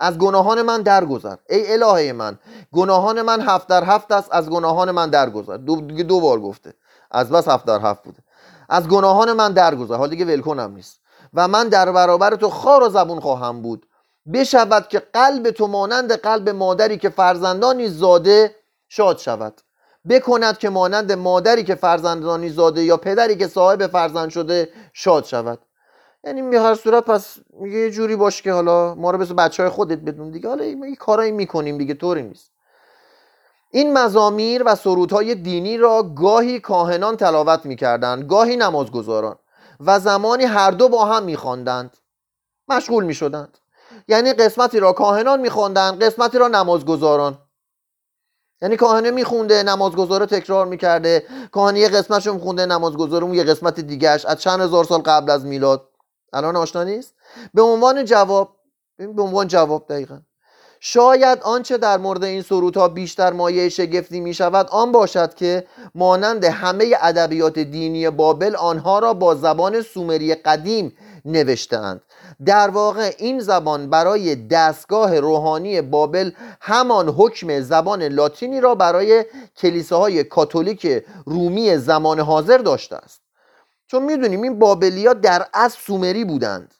از 0.00 0.18
گناهان 0.18 0.62
من 0.62 0.82
درگذر. 0.82 1.36
ای 1.48 1.72
الهه 1.72 2.12
من 2.12 2.38
گناهان 2.72 3.22
من 3.22 3.40
هفت 3.40 3.66
در 3.68 3.84
هفت 3.84 4.12
است 4.12 4.28
از 4.32 4.50
گناهان 4.50 4.90
من 4.90 5.10
درگذر. 5.10 5.56
دو, 5.56 5.80
دو 5.80 6.20
بار 6.20 6.40
گفته. 6.40 6.74
از 7.10 7.30
بس 7.30 7.48
هفت 7.48 7.66
در 7.66 7.80
هفت 7.80 8.02
بوده. 8.02 8.18
از 8.68 8.88
گناهان 8.88 9.32
من 9.32 9.52
درگذر. 9.52 9.94
حال 9.96 10.10
دیگه 10.10 10.24
ولکنم 10.24 10.72
نیست. 10.74 10.99
و 11.34 11.48
من 11.48 11.68
در 11.68 11.92
برابر 11.92 12.36
تو 12.36 12.50
خار 12.50 12.82
و 12.82 12.88
زبون 12.88 13.20
خواهم 13.20 13.62
بود. 13.62 13.86
بشود 14.34 14.88
که 14.88 14.98
قلب 15.12 15.50
تو 15.50 15.66
مانند 15.66 16.12
قلب 16.12 16.48
مادری 16.48 16.98
که 16.98 17.08
فرزندانی 17.08 17.88
زاده 17.88 18.56
شاد 18.88 19.18
شود. 19.18 19.60
بکند 20.08 20.58
که 20.58 20.70
مانند 20.70 21.12
مادری 21.12 21.64
که 21.64 21.74
فرزندانی 21.74 22.48
زاده 22.48 22.84
یا 22.84 22.96
پدری 22.96 23.36
که 23.36 23.48
صاحب 23.48 23.86
فرزند 23.86 24.30
شده 24.30 24.68
شاد 24.92 25.24
شود. 25.24 25.58
یعنی 26.24 26.42
می 26.42 26.56
هر 26.56 26.74
صورت 26.74 27.04
پس 27.04 27.36
یه 27.64 27.90
جوری 27.90 28.16
باش 28.16 28.42
که 28.42 28.52
حالا 28.52 28.94
ما 28.94 29.10
رو 29.10 29.18
مثل 29.18 29.34
بچه 29.34 29.62
های 29.62 29.70
خودت 29.70 29.98
بدون 29.98 30.30
دیگه. 30.30 30.48
حالا 30.48 30.64
این 30.64 30.94
کارایی 30.94 31.32
می‌کنیم 31.32 31.78
دیگه 31.78 31.94
طوری 31.94 32.22
نیست. 32.22 32.50
این 33.70 33.92
مزامیر 33.92 34.62
و 34.66 34.74
سرودهای 34.74 35.34
دینی 35.34 35.78
را 35.78 36.02
گاهی 36.02 36.60
کاهنان 36.60 37.16
تلاوت 37.16 37.66
می‌کردند 37.66 38.24
گاهی 38.24 38.56
نمازگزاران. 38.56 39.36
و 39.80 40.00
زمانی 40.00 40.44
هر 40.44 40.70
دو 40.70 40.88
با 40.88 41.04
هم 41.04 41.22
میخواندند. 41.22 41.96
مشغول 42.68 43.04
می‌شدند. 43.04 43.58
یعنی 44.08 44.32
قسمتی 44.32 44.80
را 44.80 44.92
کاهنان 44.92 45.40
میخواندند 45.40 46.02
قسمتی 46.02 46.38
را 46.38 46.48
نمازگزاران. 46.48 47.38
یعنی 48.62 48.76
کاهنه 48.76 49.10
میخونده 49.10 49.62
نمازگزاره 49.62 50.26
تکرار 50.26 50.66
می‌کرده. 50.66 51.26
کاهنه 51.52 51.80
یه 51.80 51.88
قسمتش 51.88 52.26
رو 52.26 52.34
میخونده 52.34 52.66
نمازگزاره 52.66 53.24
اون 53.24 53.34
یه 53.34 53.44
قسمت 53.44 53.80
دیگهش 53.80 54.24
از 54.24 54.40
چند 54.40 54.60
هزار 54.60 54.84
سال 54.84 55.00
قبل 55.00 55.30
از 55.30 55.44
میلاد. 55.44 55.88
الان 56.32 56.56
آشنا 56.56 56.84
نیست؟ 56.84 57.14
به 57.54 57.62
عنوان 57.62 58.04
جواب 58.04 58.56
به 58.96 59.22
عنوان 59.22 59.46
جواب 59.46 59.86
دقیقا. 59.88 60.20
شاید 60.82 61.38
آنچه 61.42 61.78
در 61.78 61.98
مورد 61.98 62.24
این 62.24 62.42
سرودها 62.42 62.88
بیشتر 62.88 63.32
مایه 63.32 63.68
شگفتی 63.68 64.20
می 64.20 64.34
شود 64.34 64.68
آن 64.70 64.92
باشد 64.92 65.34
که 65.34 65.66
مانند 65.94 66.44
همه 66.44 66.96
ادبیات 67.00 67.58
دینی 67.58 68.10
بابل 68.10 68.56
آنها 68.56 68.98
را 68.98 69.14
با 69.14 69.34
زبان 69.34 69.82
سومری 69.82 70.34
قدیم 70.34 70.96
نوشتهاند. 71.24 72.02
در 72.46 72.68
واقع 72.68 73.14
این 73.18 73.40
زبان 73.40 73.90
برای 73.90 74.36
دستگاه 74.36 75.20
روحانی 75.20 75.80
بابل 75.80 76.30
همان 76.60 77.08
حکم 77.08 77.60
زبان 77.60 78.02
لاتینی 78.02 78.60
را 78.60 78.74
برای 78.74 79.24
کلیساهای 79.56 80.24
کاتولیک 80.24 81.04
رومی 81.26 81.76
زمان 81.76 82.20
حاضر 82.20 82.58
داشته 82.58 82.96
است. 82.96 83.20
چون 83.86 84.02
می‌دونیم 84.02 84.42
این 84.42 84.58
بابلیا 84.58 85.12
در 85.12 85.46
از 85.54 85.72
سومری 85.72 86.24
بودند 86.24 86.74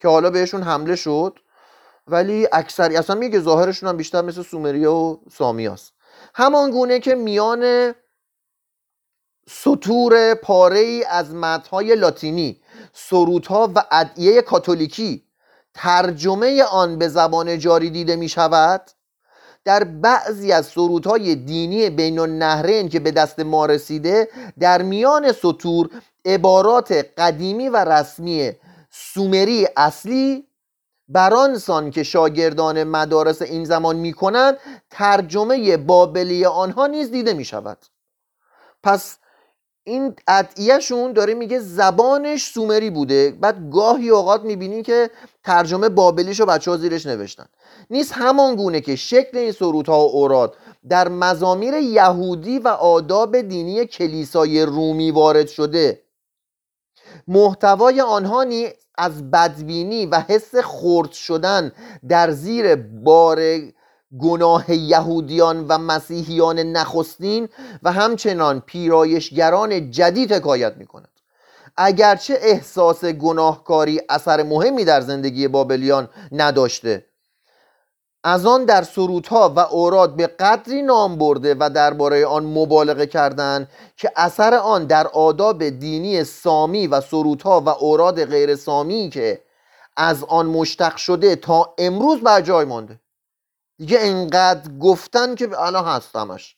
که 0.00 0.08
حالا 0.08 0.30
بهشون 0.30 0.62
حمله 0.62 0.96
شد. 0.96 1.38
ولی 2.06 2.48
اکثری 2.52 2.96
اصلا 2.96 3.16
میگه 3.16 3.40
ظاهرشون 3.40 3.88
هم 3.88 3.96
بیشتر 3.96 4.22
مثل 4.22 4.42
سومریا 4.42 4.94
و 4.94 5.20
سامیاست. 5.32 5.92
همان 6.34 6.70
گونه 6.70 6.98
که 6.98 7.14
میان 7.14 7.94
سطور 9.48 10.34
پاره 10.34 10.78
ای 10.78 11.04
از 11.04 11.34
متنهای 11.34 11.94
لاتینی 11.94 12.60
سرودها 12.92 13.72
و 13.74 13.84
ادعیه 13.90 14.42
کاتولیکی 14.42 15.24
ترجمه 15.74 16.62
آن 16.62 16.98
به 16.98 17.08
زبان 17.08 17.58
جاری 17.58 17.90
دیده 17.90 18.16
می 18.16 18.28
شود 18.28 18.90
در 19.64 19.84
بعضی 19.84 20.52
از 20.52 20.66
سرودهای 20.66 21.34
دینی 21.34 21.90
بین 21.90 22.18
النهرین 22.18 22.88
که 22.88 23.00
به 23.00 23.10
دست 23.10 23.40
ما 23.40 23.66
رسیده 23.66 24.28
در 24.58 24.82
میان 24.82 25.32
سطور 25.32 25.90
عبارات 26.24 26.92
قدیمی 27.18 27.68
و 27.68 27.76
رسمی 27.76 28.52
سومری 28.90 29.68
اصلی 29.76 30.46
برانسان 31.12 31.90
که 31.90 32.02
شاگردان 32.02 32.84
مدارس 32.84 33.42
این 33.42 33.64
زمان 33.64 33.96
می‌کنند 33.96 34.56
ترجمه 34.90 35.76
بابلی 35.76 36.44
آنها 36.44 36.86
نیز 36.86 37.10
دیده 37.10 37.34
می 37.34 37.44
شود 37.44 37.78
پس 38.82 39.18
این 39.84 40.14
ادعیهشون 40.28 41.12
داره 41.12 41.34
میگه 41.34 41.58
زبانش 41.58 42.44
سومری 42.44 42.90
بوده. 42.90 43.30
بعد 43.40 43.70
گاهی 43.70 44.10
اوقات 44.10 44.42
می‌بینی 44.42 44.82
که 44.82 45.10
ترجمه 45.44 45.88
بابلیش 45.88 46.40
رو 46.40 46.46
بچه 46.46 46.70
ها 46.70 46.76
زیرش 46.76 47.06
نوشتن. 47.06 47.46
نیست 47.90 48.12
همان 48.12 48.56
گونه 48.56 48.80
که 48.80 48.96
شکل 48.96 49.38
این 49.38 49.54
و 49.60 49.92
اوراد 49.92 50.56
در 50.88 51.08
مزامیر 51.08 51.74
یهودی 51.74 52.58
و 52.58 52.68
آداب 52.68 53.40
دینی 53.40 53.86
کلیسای 53.86 54.62
رومی 54.62 55.10
وارد 55.10 55.48
شده. 55.48 56.01
محتوای 57.28 58.00
آنها 58.00 58.44
نیز 58.44 58.68
از 58.98 59.30
بدبینی 59.30 60.06
و 60.06 60.20
حس 60.28 60.54
خرد 60.54 61.12
شدن 61.12 61.72
در 62.08 62.30
زیر 62.30 62.76
بار 62.76 63.40
گناه 64.20 64.72
یهودیان 64.72 65.66
و 65.68 65.78
مسیحیان 65.78 66.58
نخستین 66.58 67.48
و 67.82 67.92
همچنان 67.92 68.60
پیرایشگران 68.60 69.90
جدید 69.90 70.32
حکایت 70.32 70.76
می 70.76 70.86
کند 70.86 71.08
اگرچه 71.76 72.38
احساس 72.40 73.04
گناهکاری 73.04 74.00
اثر 74.08 74.42
مهمی 74.42 74.84
در 74.84 75.00
زندگی 75.00 75.48
بابلیان 75.48 76.08
نداشته 76.32 77.04
از 78.24 78.46
آن 78.46 78.64
در 78.64 78.82
سرودها 78.82 79.48
و 79.56 79.58
اوراد 79.58 80.16
به 80.16 80.26
قدری 80.26 80.82
نام 80.82 81.18
برده 81.18 81.56
و 81.58 81.70
درباره 81.74 82.26
آن 82.26 82.44
مبالغه 82.44 83.06
کردند 83.06 83.68
که 83.96 84.12
اثر 84.16 84.54
آن 84.54 84.86
در 84.86 85.06
آداب 85.06 85.68
دینی 85.68 86.24
سامی 86.24 86.86
و 86.86 87.00
سرودها 87.00 87.60
و 87.60 87.68
اوراد 87.68 88.24
غیر 88.24 88.56
سامی 88.56 89.10
که 89.10 89.42
از 89.96 90.24
آن 90.24 90.46
مشتق 90.46 90.96
شده 90.96 91.36
تا 91.36 91.74
امروز 91.78 92.20
بر 92.20 92.40
جای 92.40 92.64
مانده. 92.64 93.00
دیگه 93.78 93.98
انقدر 94.00 94.70
گفتن 94.80 95.34
که 95.34 95.60
الان 95.60 95.84
هستمش 95.84 96.56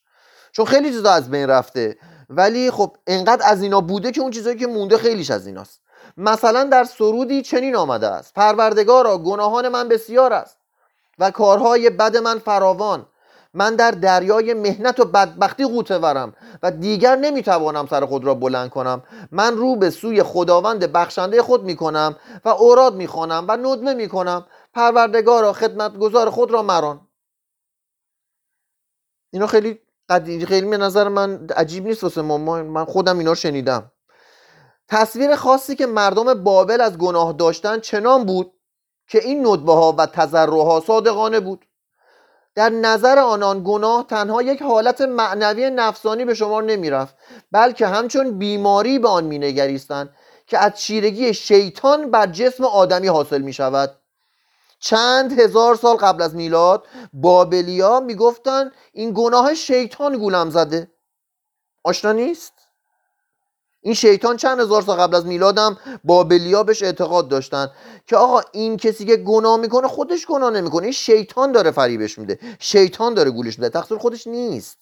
چون 0.53 0.65
خیلی 0.65 0.91
چیزا 0.91 1.11
از 1.11 1.31
بین 1.31 1.47
رفته. 1.47 1.97
ولی 2.29 2.71
خب 2.71 2.97
انقدر 3.07 3.47
از 3.47 3.63
اینا 3.63 3.81
بوده 3.81 4.13
که 4.13 4.21
اون 4.21 4.31
چیزایی 4.31 4.57
که 4.57 4.67
مونده 4.67 4.99
خیلیش 4.99 5.31
از 5.31 5.47
ایناست. 5.47 5.81
مثلا 6.17 6.65
در 6.65 6.85
سرودی 6.85 7.43
چنین 7.43 7.77
آمده 7.77 8.09
است. 8.09 8.35
پروردگارا 8.35 9.19
گناهان 9.19 9.69
من 9.69 9.89
بسیار 9.89 10.33
است. 10.33 10.64
و 11.19 11.31
کارهای 11.31 11.91
بد 11.91 12.17
من 12.17 12.39
فراوان. 12.39 13.07
من 13.57 13.77
در 13.77 13.91
دریای 13.91 14.55
مهنت 14.55 15.01
و 15.01 15.05
بدبختی 15.05 15.65
غوطه 15.65 15.99
ورم 15.99 16.33
و 16.63 16.71
دیگر 16.71 17.17
نمی‌توانم 17.17 17.87
سر 17.87 18.07
خود 18.07 18.25
را 18.25 18.35
بلند 18.35 18.71
کنم. 18.71 19.03
من 19.33 19.57
رو 19.57 19.77
به 19.77 19.91
سوی 19.91 20.23
خداوند 20.23 20.93
بخشنده 20.93 21.43
خود 21.43 21.65
می‌کنم 21.65 22.17
و 22.45 22.49
اوراد 22.49 22.95
می‌خوانم 22.95 23.45
و 23.49 23.57
ندمه 23.57 23.95
می‌کنم 23.95 24.47
پروردگارا 24.75 25.53
خدمتگزار 25.53 26.31
خود 26.31 26.51
را 26.51 26.63
مران. 26.63 27.09
اینا 29.33 29.47
خیلی 29.47 29.81
قدیمی 30.09 30.47
خیلی 30.47 30.67
به 30.67 30.77
نظر 30.77 31.09
من 31.09 31.47
عجیب 31.57 31.87
نیست 31.87 32.03
واسه 32.03 32.23
ما. 32.23 32.39
من 32.39 32.85
خودم 32.85 33.19
اینا 33.19 33.35
شنیدم. 33.35 33.93
تصویر 34.89 35.37
خاصی 35.37 35.77
که 35.77 35.87
مردم 35.87 36.45
بابل 36.45 36.81
از 36.81 36.99
گناه 36.99 37.33
داشتن 37.33 37.81
چنان 37.81 38.25
بود؟ 38.25 38.54
که 39.09 39.19
این 39.25 39.47
ندبه 39.47 39.73
ها 39.73 39.95
و 39.99 40.07
تذرها 40.07 40.83
صادقانه 40.87 41.41
بود. 41.41 41.67
در 42.55 42.69
نظر 42.69 43.19
آنان 43.19 43.63
گناه 43.67 44.07
تنها 44.07 44.43
یک 44.43 44.63
حالت 44.63 45.01
معنوی 45.01 45.71
نفسانی 45.71 46.25
به 46.25 46.35
شما 46.35 46.61
نمی‌رفت 46.61 47.15
بلکه 47.53 47.87
همچون 47.87 48.39
بیماری 48.39 48.99
به 48.99 49.09
آن 49.09 49.25
مینگریستند 49.25 50.15
که 50.47 50.59
از 50.59 50.75
چیرگی 50.75 51.35
شیطان 51.35 52.11
بر 52.11 52.27
جسم 52.27 52.65
آدمی 52.65 53.09
حاصل 53.09 53.43
می 53.43 53.53
شود 53.53 54.01
چند 54.79 55.41
هزار 55.41 55.77
سال 55.77 55.97
قبل 55.97 56.23
از 56.23 56.35
میلاد 56.35 56.87
بابلیا 57.13 58.01
می‌گفتن 58.01 58.71
این 58.93 59.13
گناه 59.17 59.55
شیطان 59.55 60.19
گولم 60.19 60.51
زده. 60.51 60.91
آشنا 61.85 62.13
نیست؟ 62.13 62.54
این 63.85 63.95
شیطان 63.95 64.37
چند 64.37 64.61
هزار 64.61 64.83
سال 64.83 64.97
قبل 64.97 65.15
از 65.15 65.27
میلادم 65.27 65.79
بابلیا 66.05 66.63
بهش 66.63 66.83
اعتقاد 66.83 67.29
داشتن 67.29 67.71
که 68.07 68.17
آقا 68.17 68.41
این 68.53 68.77
کسی 68.77 69.05
که 69.05 69.17
گناه 69.17 69.57
می‌کنه 69.57 69.89
خودش 69.89 70.27
گناه 70.27 70.51
نمی‌کنه. 70.51 70.83
این 70.83 70.93
شیطان 70.93 71.53
داره 71.53 71.71
فریبش 71.71 72.19
میده. 72.19 72.39
شیطان 72.59 73.15
داره 73.15 73.31
گولش 73.31 73.59
میده. 73.59 73.69
تقصیر 73.69 73.99
خودش 73.99 74.27
نیست. 74.27 74.79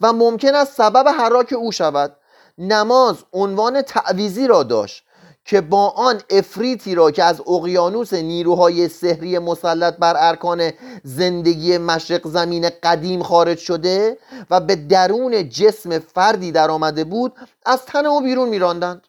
و 0.00 0.12
ممکن 0.12 0.54
است 0.54 0.76
سبب 0.76 1.08
حراک 1.08 1.52
او 1.52 1.72
شود. 1.72 2.16
نماز 2.58 3.16
عنوان 3.32 3.82
تعویزی 3.82 4.46
را 4.46 4.62
داشت. 4.62 5.04
که 5.44 5.60
با 5.60 5.88
آن 5.88 6.20
افریتی 6.30 6.94
را 6.94 7.10
که 7.10 7.24
از 7.24 7.40
اقیانوس 7.46 8.12
نیروهای 8.12 8.88
سحری 8.88 9.38
مسلط 9.38 9.96
بر 9.96 10.14
ارکان 10.18 10.70
زندگی 11.04 11.78
مشرق 11.78 12.26
زمین 12.28 12.70
قدیم 12.82 13.22
خارج 13.22 13.58
شده 13.58 14.18
و 14.50 14.60
به 14.60 14.76
درون 14.76 15.48
جسم 15.48 15.98
فردی 15.98 16.52
در 16.52 16.70
آمده 16.70 17.04
بود 17.04 17.32
از 17.66 17.84
تن 17.84 18.06
او 18.06 18.20
بیرون 18.20 18.48
میراندند. 18.48 19.06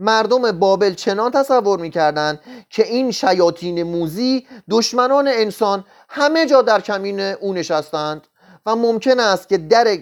مردم 0.00 0.52
بابل 0.58 0.94
چنان 0.94 1.30
تصور 1.30 1.78
می‌کردند 1.78 2.40
که 2.70 2.86
این 2.86 3.10
شیاطین 3.10 3.82
موزی 3.82 4.46
دشمنان 4.70 5.28
انسان 5.28 5.84
همه 6.08 6.46
جا 6.46 6.62
در 6.62 6.80
کمین 6.80 7.20
او 7.20 7.52
نشستند 7.52 8.26
و 8.66 8.76
ممکن 8.76 9.20
است 9.20 9.48
که 9.48 9.58
در 9.58 9.98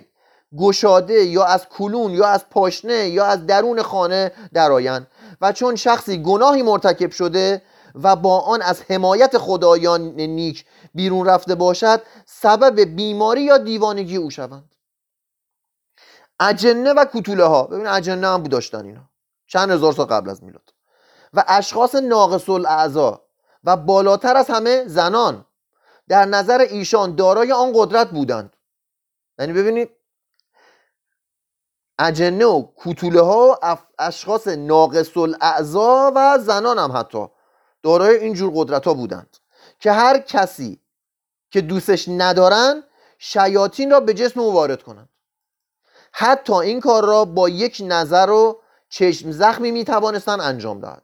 گشاده 0.58 1.24
یا 1.24 1.44
از 1.44 1.68
کلون 1.68 2.10
یا 2.10 2.26
از 2.26 2.48
پاشنه 2.50 3.08
یا 3.08 3.24
از 3.24 3.46
درون 3.46 3.82
خانه 3.82 4.32
درآیند 4.54 5.06
و 5.40 5.52
چون 5.52 5.76
شخصی 5.76 6.22
گناهی 6.22 6.62
مرتکب 6.62 7.10
شده 7.10 7.62
و 7.94 8.16
با 8.16 8.40
آن 8.40 8.62
از 8.62 8.82
حمایت 8.82 9.38
خدایان 9.38 10.00
نیک 10.00 10.64
بیرون 10.94 11.26
رفته 11.26 11.54
باشد 11.54 12.02
سبب 12.26 12.80
بیماری 12.80 13.42
یا 13.42 13.58
دیوانگی 13.58 14.16
او 14.16 14.30
شوند. 14.30 14.74
اجنه 16.40 16.92
و 16.92 17.04
کتوله 17.14 17.44
ها 17.44 17.62
ببین 17.62 17.86
اجنه 17.86 18.28
هم 18.28 18.42
داشتن 18.42 18.84
اینا. 18.84 19.10
چند 19.46 19.70
هزار 19.70 19.92
سال 19.92 20.06
قبل 20.06 20.30
از 20.30 20.44
میلاد. 20.44 20.74
و 21.34 21.44
اشخاص 21.48 21.94
ناقص 21.94 22.48
الاعضا 22.48 23.22
و 23.64 23.76
بالاتر 23.76 24.36
از 24.36 24.50
همه 24.50 24.84
زنان. 24.86 25.46
در 26.08 26.24
نظر 26.24 26.58
ایشان 26.58 27.14
دارای 27.14 27.52
آن 27.52 27.72
قدرت 27.74 28.10
بودند. 28.10 28.56
یعنی 29.38 29.52
ببینید 29.52 29.90
اجنه 31.98 32.44
و 32.44 32.62
کوتوله 32.62 33.20
ها 33.20 33.58
اشخاص 33.98 34.48
ناقص 34.48 35.16
الاعضا 35.16 36.12
و 36.14 36.38
زنان 36.38 36.78
هم 36.78 36.92
حتی. 36.92 37.26
دارای 37.82 38.16
اینجور 38.16 38.52
قدرت 38.54 38.84
ها 38.84 38.94
بودند. 38.94 39.36
که 39.80 39.92
هر 39.92 40.18
کسی 40.18 40.80
که 41.50 41.60
دوستش 41.60 42.08
ندارن 42.08 42.82
شیاطین 43.18 43.90
را 43.90 44.00
به 44.00 44.14
جسم 44.14 44.40
او 44.40 44.52
وارد 44.52 44.82
کنند. 44.82 45.08
حتی 46.12 46.52
این 46.52 46.80
کار 46.80 47.04
را 47.04 47.24
با 47.24 47.48
یک 47.48 47.82
نظر 47.84 48.30
و 48.30 48.60
چشم 48.88 49.30
زخمی 49.30 49.70
می 49.70 49.84
توانستن 49.84 50.40
انجام 50.40 50.80
دهد. 50.80 51.02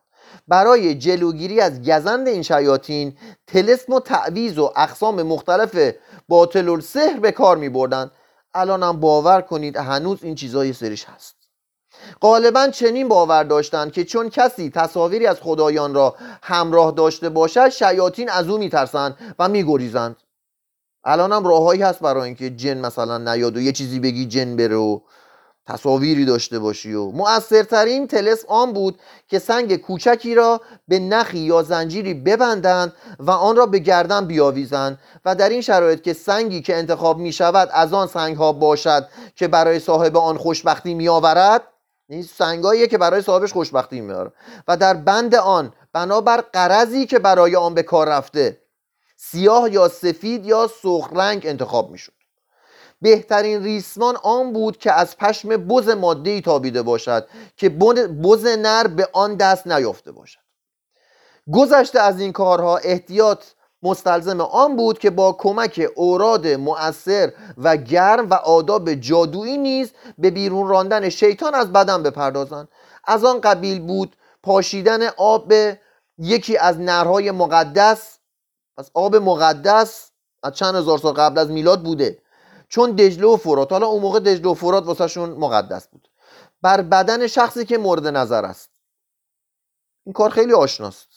برای 0.48 0.94
جلوگیری 0.94 1.60
از 1.60 1.82
گزند 1.82 2.28
این 2.28 2.42
شیاطین 2.42 3.16
تلسم 3.46 3.92
و 3.92 4.00
تعویز 4.00 4.58
و 4.58 4.72
اقسام 4.76 5.22
مختلف 5.22 5.94
باطل 6.28 6.68
السحر 6.68 7.20
به 7.20 7.32
کار 7.32 7.56
می 7.56 7.68
بردن 7.68 8.10
الانم 8.54 9.00
باور 9.00 9.40
کنید 9.40 9.76
هنوز 9.76 10.24
این 10.24 10.34
چیزای 10.34 10.72
سرش 10.72 11.04
هست. 11.04 11.36
غالبا 12.20 12.68
چنین 12.68 13.08
باور 13.08 13.44
داشتند 13.44 13.92
که 13.92 14.04
چون 14.04 14.30
کسی 14.30 14.70
تصاویری 14.70 15.26
از 15.26 15.40
خدایان 15.40 15.94
را 15.94 16.16
همراه 16.42 16.92
داشته 16.92 17.28
باشد 17.28 17.68
شیاطین 17.68 18.28
از 18.28 18.48
او 18.48 18.58
میترسند 18.58 19.34
و 19.38 19.48
میگریزند. 19.48 20.16
الانم 21.04 21.46
راههایی 21.46 21.82
هست 21.82 22.00
برای 22.00 22.24
اینکه 22.24 22.50
جن 22.50 22.78
مثلا 22.78 23.18
نیاد 23.18 23.56
و 23.56 23.60
یه 23.60 23.72
چیزی 23.72 24.00
بگی 24.00 24.26
جن 24.26 24.56
بره 24.56 24.76
و 24.76 25.00
تصاویری 25.66 26.24
داشته 26.24 26.58
باشی 26.58 26.92
و 26.92 27.10
مؤثرترین 27.10 28.06
تلس 28.06 28.44
آن 28.48 28.72
بود 28.72 28.98
که 29.28 29.38
سنگ 29.38 29.76
کوچکی 29.76 30.34
را 30.34 30.60
به 30.88 30.98
نخی 30.98 31.38
یا 31.38 31.62
زنجیری 31.62 32.14
ببندند 32.14 32.92
و 33.18 33.30
آن 33.30 33.56
را 33.56 33.66
به 33.66 33.78
گردن 33.78 34.26
بیاویزند 34.26 34.98
و 35.24 35.34
در 35.34 35.48
این 35.48 35.60
شرایط 35.60 36.02
که 36.02 36.12
سنگی 36.12 36.62
که 36.62 36.76
انتخاب 36.76 37.18
می 37.18 37.32
شود 37.32 37.68
از 37.72 37.92
آن 37.92 38.06
سنگ 38.06 38.36
ها 38.36 38.52
باشد 38.52 39.08
که 39.36 39.48
برای 39.48 39.78
صاحب 39.78 40.16
آن 40.16 40.36
خوشبختی 40.36 40.94
می 40.94 41.08
آورد 41.08 41.62
این 42.08 42.22
سنگاییه 42.22 42.86
که 42.86 42.98
برای 42.98 43.22
صاحبش 43.22 43.52
خوشبختی 43.52 44.00
میاره 44.00 44.32
و 44.68 44.76
در 44.76 44.94
بند 44.94 45.34
آن 45.34 45.72
بنابر 45.92 46.40
قرضی 46.40 47.06
که 47.06 47.18
برای 47.18 47.56
آن 47.56 47.74
به 47.74 47.82
کار 47.82 48.08
رفته 48.08 48.58
سیاه 49.16 49.72
یا 49.72 49.88
سفید 49.88 50.46
یا 50.46 50.70
سرخ 50.82 51.08
رنگ 51.12 51.46
انتخاب 51.46 51.90
می‌شد. 51.90 52.12
بهترین 53.02 53.62
ریسمان 53.62 54.16
آن 54.22 54.52
بود 54.52 54.76
که 54.76 54.92
از 54.92 55.16
پشم 55.16 55.48
بز 55.48 55.88
ماده 55.88 56.30
ای 56.30 56.40
تابیده 56.40 56.82
باشد 56.82 57.28
که 57.56 57.68
بز 57.68 58.46
نر 58.46 58.86
به 58.86 59.08
آن 59.12 59.36
دست 59.36 59.66
نیافته 59.66 60.12
باشد. 60.12 60.40
گذشته 61.52 62.00
از 62.00 62.20
این 62.20 62.32
کارها 62.32 62.76
احتیاط 62.76 63.44
مستلزم 63.82 64.40
آن 64.40 64.76
بود 64.76 64.98
که 64.98 65.10
با 65.10 65.32
کمک 65.32 65.88
اوراد 65.96 66.46
مؤثر 66.46 67.32
و 67.58 67.76
گرم 67.76 68.30
و 68.30 68.34
آداب 68.34 68.94
جادویی 68.94 69.58
نیز 69.58 69.92
به 70.18 70.30
بیرون 70.30 70.68
راندن 70.68 71.08
شیطان 71.08 71.54
از 71.54 71.72
بدن 71.72 72.02
بپردازند. 72.02 72.68
از 73.04 73.24
آن 73.24 73.40
قبیل 73.40 73.80
بود 73.80 74.16
پاشیدن 74.42 75.08
آب 75.16 75.52
یکی 76.18 76.56
از 76.56 76.80
نرهای 76.80 77.30
مقدس. 77.30 78.18
از 78.78 78.90
آب 78.94 79.16
مقدس 79.16 80.10
از 80.42 80.52
چند 80.52 80.74
هزار 80.74 80.98
سال 80.98 81.12
قبل 81.12 81.38
از 81.38 81.50
میلاد 81.50 81.82
بوده. 81.82 82.21
چون 82.72 82.92
دجله 82.92 83.26
و 83.26 83.36
فرات 83.36 83.72
حالا 83.72 83.86
اون 83.86 84.02
موقع 84.02 84.18
دجله 84.18 84.50
و 84.50 84.54
فرات 84.54 84.86
واسهشون 84.86 85.30
مقدس 85.30 85.88
بود. 85.88 86.08
بر 86.62 86.82
بدن 86.82 87.26
شخصی 87.26 87.64
که 87.64 87.78
مورد 87.78 88.06
نظر 88.06 88.44
است. 88.44 88.70
این 90.06 90.12
کار 90.12 90.30
خیلی 90.30 90.52
آشناست. 90.52 91.08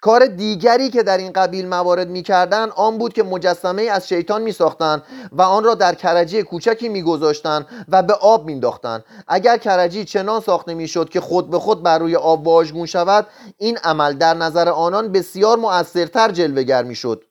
کار 0.00 0.26
دیگری 0.26 0.90
که 0.90 1.02
در 1.02 1.18
این 1.18 1.32
قبیل 1.32 1.68
موارد 1.68 2.08
می‌کردند 2.08 2.72
آن 2.76 2.98
بود 2.98 3.12
که 3.12 3.22
مجسمه 3.22 3.82
از 3.82 4.08
شیطان 4.08 4.42
میساختند 4.42 5.02
و 5.32 5.42
آن 5.42 5.64
را 5.64 5.74
در 5.74 5.94
کرجی 5.94 6.42
کوچکی 6.42 6.88
میگذاشتند 6.88 7.86
و 7.88 8.02
به 8.02 8.14
آب 8.14 8.46
مینداختند 8.46 9.04
اگر 9.28 9.58
کرجی 9.58 10.04
چنان 10.04 10.40
ساخته 10.40 10.74
می‌شد 10.74 11.08
که 11.08 11.20
خود 11.20 11.50
به 11.50 11.58
خود 11.58 11.82
بر 11.82 11.98
روی 11.98 12.16
آب 12.16 12.46
واژگون 12.46 12.86
شود 12.86 13.26
این 13.58 13.78
عمل 13.78 14.12
در 14.12 14.34
نظر 14.34 14.68
آنان 14.68 15.12
بسیار 15.12 15.58
مؤثرتر 15.58 16.30
جلوهگر 16.30 16.82
می‌شد. 16.82 17.24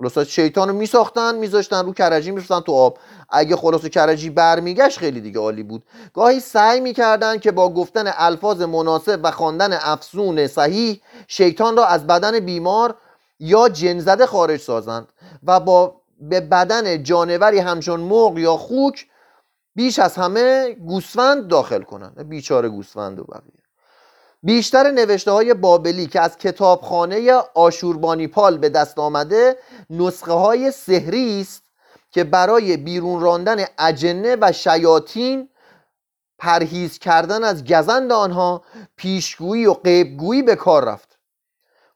خلاصا 0.00 0.24
شیطان 0.24 0.68
رو 0.68 0.74
میساختن 0.74 1.34
میذاشتن 1.34 1.86
رو 1.86 1.92
کرجی 1.92 2.30
میفتن 2.30 2.60
تو 2.60 2.72
آب. 2.72 2.98
اگه 3.28 3.56
خلاص 3.56 3.86
کرجی 3.86 4.30
برمیگشت 4.30 4.98
خیلی 4.98 5.20
دیگه 5.20 5.40
عالی 5.40 5.62
بود. 5.62 5.82
گاهی 6.14 6.40
سعی 6.40 6.80
می‌کردن 6.80 7.38
که 7.38 7.52
با 7.52 7.74
گفتن 7.74 8.12
الفاظ 8.16 8.62
مناسب 8.62 9.20
و 9.22 9.30
خواندن 9.30 9.72
افسون 9.72 10.46
صحیح 10.46 11.00
شیطان 11.28 11.76
را 11.76 11.86
از 11.86 12.06
بدن 12.06 12.40
بیمار 12.40 12.94
یا 13.40 13.68
جنزده 13.68 14.26
خارج 14.26 14.60
سازند 14.60 15.12
و 15.42 15.60
با 15.60 16.00
به 16.20 16.40
بدن 16.40 17.02
جانوری 17.02 17.58
همچون 17.58 18.00
مرغ 18.00 18.38
یا 18.38 18.56
خوک 18.56 19.06
بیش 19.74 19.98
از 19.98 20.16
همه 20.16 20.72
گوسفند 20.72 21.48
داخل 21.48 21.82
کنند. 21.82 22.28
بیچاره 22.28 22.68
گوسفند 22.68 23.18
و 23.18 23.24
بقیه. 23.24 23.59
بیشتر 24.42 24.90
نوشته 24.90 25.30
های 25.30 25.54
بابلی 25.54 26.06
که 26.06 26.20
از 26.20 26.38
کتابخانه 26.38 27.32
آشوربانی 27.54 28.26
پال 28.26 28.58
به 28.58 28.68
دست 28.68 28.98
آمده 28.98 29.56
نسخه 29.90 30.32
های 30.32 30.70
سحری 30.70 31.40
است 31.40 31.62
که 32.10 32.24
برای 32.24 32.76
بیرون 32.76 33.20
راندن 33.20 33.64
اجنه 33.78 34.36
و 34.40 34.52
شیاطین 34.52 35.48
پرهیز 36.38 36.98
کردن 36.98 37.44
از 37.44 37.64
گزند 37.64 38.12
آنها 38.12 38.64
پیشگویی 38.96 39.66
و 39.66 39.72
قیبگویی 39.72 40.42
به 40.42 40.56
کار 40.56 40.84
رفت. 40.84 41.18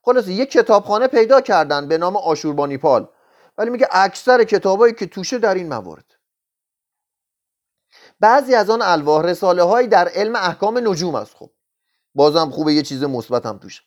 خلاصه 0.02 0.32
یک 0.32 0.50
کتابخانه 0.50 1.06
پیدا 1.06 1.40
کردن 1.40 1.88
به 1.88 1.98
نام 1.98 2.16
آشوربانی 2.16 2.78
پال 2.78 3.08
ولی 3.58 3.70
میگه 3.70 3.88
اکثر 3.90 4.44
کتابایی 4.44 4.94
که 4.94 5.06
توشه 5.06 5.38
در 5.38 5.54
این 5.54 5.68
موارد. 5.68 6.04
بعضی 8.20 8.54
از 8.54 8.70
آن 8.70 8.82
الواح 8.82 9.24
رساله 9.24 9.62
هایی 9.62 9.88
در 9.88 10.08
علم 10.08 10.36
احکام 10.36 10.88
نجوم 10.88 11.14
است 11.14 11.34
خب. 11.34 11.50
بازم 12.14 12.50
خوبه 12.50 12.74
یه 12.74 12.82
چیز 12.82 13.02
مثبت 13.02 13.46
هم 13.46 13.58
توش. 13.58 13.82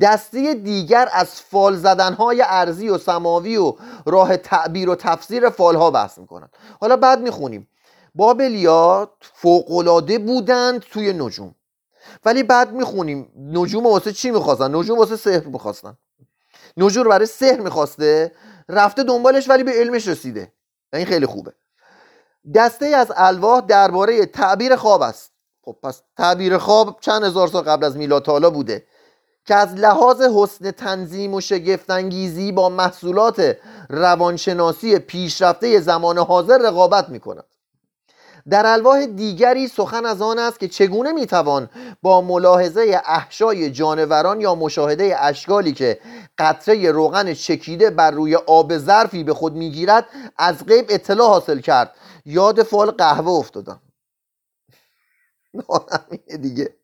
دسته 0.00 0.54
دیگر 0.54 1.08
از 1.12 1.40
فال 1.40 1.76
زدنهای 1.76 2.44
ارزی 2.46 2.88
و 2.88 2.98
سماوی 2.98 3.56
و 3.56 3.74
راه 4.06 4.36
تعبیر 4.36 4.90
و 4.90 4.94
تفسیر 4.94 5.50
فالها 5.50 5.90
بحث 5.90 6.18
می‌کنن. 6.18 6.48
حالا 6.80 6.96
بعد 6.96 7.20
می‌خونیم. 7.20 7.68
بابلیا 8.14 9.10
فوقلاده 9.20 10.18
بودند 10.18 10.80
توی 10.80 11.12
نجوم. 11.12 11.54
ولی 12.24 12.42
بعد 12.42 12.72
می‌خونیم 12.72 13.32
نجوم 13.52 13.86
واسه 13.86 14.12
چی 14.12 14.30
می‌خواستن؟ 14.30 14.74
نجوم 14.74 14.98
واسه 14.98 15.16
سحر 15.16 15.44
می‌خواستن. 15.44 15.96
نجوم 16.76 17.04
رو 17.04 17.10
برای 17.10 17.26
سحر 17.26 17.60
می‌خواسته 17.60 18.32
رفته 18.68 19.02
دنبالش 19.02 19.48
ولی 19.48 19.62
به 19.62 19.72
علمش 19.72 20.08
رسیده. 20.08 20.52
این 20.92 21.06
خیلی 21.06 21.26
خوبه. 21.26 21.52
دسته 22.54 22.86
از 22.86 23.12
الواح 23.16 23.60
درباره 23.60 24.26
تعبیر 24.26 24.76
خواب 24.76 25.02
است. 25.02 25.32
خب 25.68 25.76
پس 25.82 26.02
تعبیر 26.16 26.58
خواب 26.58 26.96
چند 27.00 27.24
هزار 27.24 27.48
سال 27.48 27.62
قبل 27.62 27.84
از 27.84 27.96
میلاد 27.96 28.24
تالا 28.24 28.50
بوده 28.50 28.84
که 29.44 29.54
از 29.54 29.74
لحاظ 29.74 30.22
حسن 30.22 30.70
تنظیم 30.70 31.34
و 31.34 31.40
شگفتانگیزی 31.40 32.52
با 32.52 32.68
محصولات 32.68 33.56
روانشناسی 33.88 34.98
پیشرفته 34.98 35.80
زمان 35.80 36.18
حاضر 36.18 36.58
رقابت 36.58 37.08
می 37.08 37.20
کند 37.20 37.44
در 38.50 38.66
الواح 38.66 39.06
دیگری 39.06 39.68
سخن 39.68 40.06
از 40.06 40.22
آن 40.22 40.38
است 40.38 40.60
که 40.60 40.68
چگونه 40.68 41.12
می‌توان 41.12 41.70
با 42.02 42.20
ملاحظه 42.20 43.00
احشای 43.06 43.70
جانوران 43.70 44.40
یا 44.40 44.54
مشاهده 44.54 45.16
اشکالی 45.24 45.72
که 45.72 46.00
قطره 46.38 46.90
روغن 46.90 47.34
چکیده 47.34 47.90
بر 47.90 48.10
روی 48.10 48.34
آب 48.36 48.78
ظرفی 48.78 49.24
به 49.24 49.34
خود 49.34 49.54
می‌گیرد 49.54 50.04
از 50.36 50.66
غیب 50.66 50.86
اطلاع 50.88 51.28
حاصل 51.28 51.58
کرد. 51.58 51.94
یاد 52.26 52.62
فال 52.62 52.90
قهوه 52.90 53.30
افتادم. 53.30 53.80
دیگه. 56.42 56.74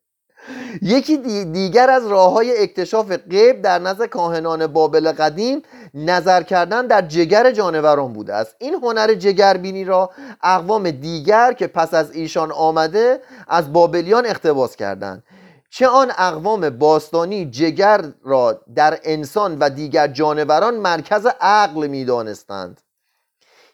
یکی 0.81 1.17
دیگر 1.45 1.89
از 1.89 2.07
راه 2.07 2.33
های 2.33 2.63
اکتشاف 2.63 3.11
غیب 3.11 3.61
در 3.61 3.79
نزد 3.79 4.05
کاهنان 4.05 4.67
بابل 4.67 5.11
قدیم 5.11 5.61
نظر 5.93 6.43
کردن 6.43 6.87
در 6.87 7.01
جگر 7.01 7.51
جانوران 7.51 8.13
بوده 8.13 8.33
است. 8.33 8.55
این 8.59 8.73
هنر 8.73 9.13
جگربینی 9.13 9.83
را 9.83 10.09
اقوام 10.43 10.91
دیگر 10.91 11.53
که 11.53 11.67
پس 11.67 11.93
از 11.93 12.11
ایشان 12.11 12.51
آمده 12.51 13.21
از 13.47 13.73
بابلیان 13.73 14.25
اقتباس 14.25 14.75
کردند. 14.75 15.23
چه 15.69 15.87
آن 15.87 16.11
اقوام 16.17 16.69
باستانی 16.69 17.45
جگر 17.45 18.01
را 18.23 18.61
در 18.75 18.99
انسان 19.03 19.57
و 19.59 19.69
دیگر 19.69 20.07
جانوران 20.07 20.75
مرکز 20.75 21.27
عقل 21.41 21.87
می 21.87 22.05
دانستند 22.05 22.81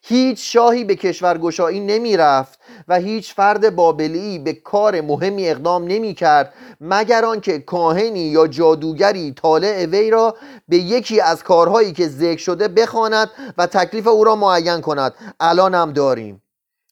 هیچ 0.04 0.54
شاهی 0.54 0.84
به 0.84 0.96
کشورگشایی 0.96 1.80
نمی 1.80 2.18
رفت 2.18 2.60
و 2.88 3.00
هیچ 3.00 3.34
فرد 3.34 3.76
بابلی 3.76 4.40
به 4.40 4.54
کار 4.54 5.02
مهمی 5.02 5.50
اقدام 5.50 5.84
نمی 5.84 6.14
کرد 6.14 6.54
مگر 6.82 7.26
آنکه 7.26 7.60
کاهنی 7.60 8.20
یا 8.20 8.48
جادوگری 8.48 9.34
طالع 9.34 9.86
وی 9.86 10.10
را 10.10 10.36
به 10.68 10.78
یکی 10.78 11.22
از 11.22 11.44
کارهایی 11.44 11.94
که 11.94 12.08
ذکر 12.08 12.42
شده 12.42 12.68
بخواند 12.68 13.30
و 13.58 13.68
تکلیف 13.68 14.08
او 14.08 14.24
را 14.24 14.36
معین 14.36 14.82
کند. 14.82 15.14
الان 15.40 15.76
هم 15.76 15.94
داریم. 15.94 16.42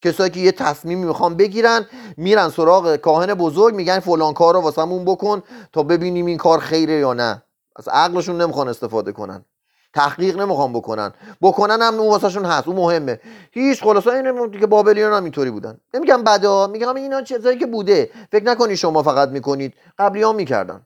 کسایی 0.02 0.30
که 0.30 0.40
یه 0.40 0.52
تصمیمی 0.52 1.06
می‌خوان 1.06 1.36
بگیرن 1.36 1.86
میرن 2.18 2.50
سراغ 2.50 2.96
کاهن 2.96 3.34
بزرگ 3.34 3.76
میگن 3.76 4.00
فلان 4.00 4.34
کار 4.34 4.54
رو 4.54 4.62
واسمون 4.62 5.06
بکن 5.06 5.44
تا 5.74 5.84
ببینیم 5.84 6.26
این 6.26 6.38
کار 6.38 6.60
خیره 6.60 6.94
یا 6.94 7.14
نه. 7.14 7.44
از 7.76 7.88
عقلشون 7.88 8.42
نمی‌خوان 8.42 8.68
استفاده 8.68 9.12
کنن. 9.12 9.46
تحقیق 9.94 10.38
نمی‌خوام 10.40 10.74
بکنن. 10.74 11.14
بکنن 11.42 11.82
هم 11.82 12.00
اون 12.00 12.10
واسهشون 12.10 12.46
هست 12.46 12.68
اون 12.68 12.78
مهمه. 12.78 13.20
هیچ 13.52 13.84
خلاصا 13.84 14.12
این 14.12 14.52
که 14.52 14.68
بابلیان 14.68 15.14
هم 15.14 15.24
اینطوری 15.24 15.52
بودن. 15.52 15.78
نمیگم 15.94 16.24
بدا 16.24 16.68
میگم 16.68 16.96
اینا 16.96 17.22
چیزایی 17.22 17.58
که 17.58 17.66
بوده. 17.66 18.12
فکر 18.32 18.44
نکنید 18.44 18.76
شما 18.76 19.04
فقط 19.04 19.30
می‌کنید. 19.30 19.74
قبلی 20.00 20.22
ها 20.22 20.34
می‌کردن. 20.34 20.82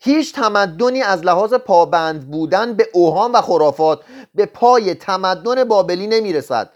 هیچ 0.00 0.34
تمدنی 0.34 1.02
از 1.02 1.24
لحاظ 1.24 1.54
پابند 1.54 2.30
بودن 2.30 2.74
به 2.74 2.88
اوهام 2.92 3.32
و 3.32 3.40
خرافات 3.40 4.00
به 4.34 4.46
پای 4.46 4.94
تمدن 4.94 5.64
بابلی 5.64 6.06
نمی‌رسد. 6.06 6.70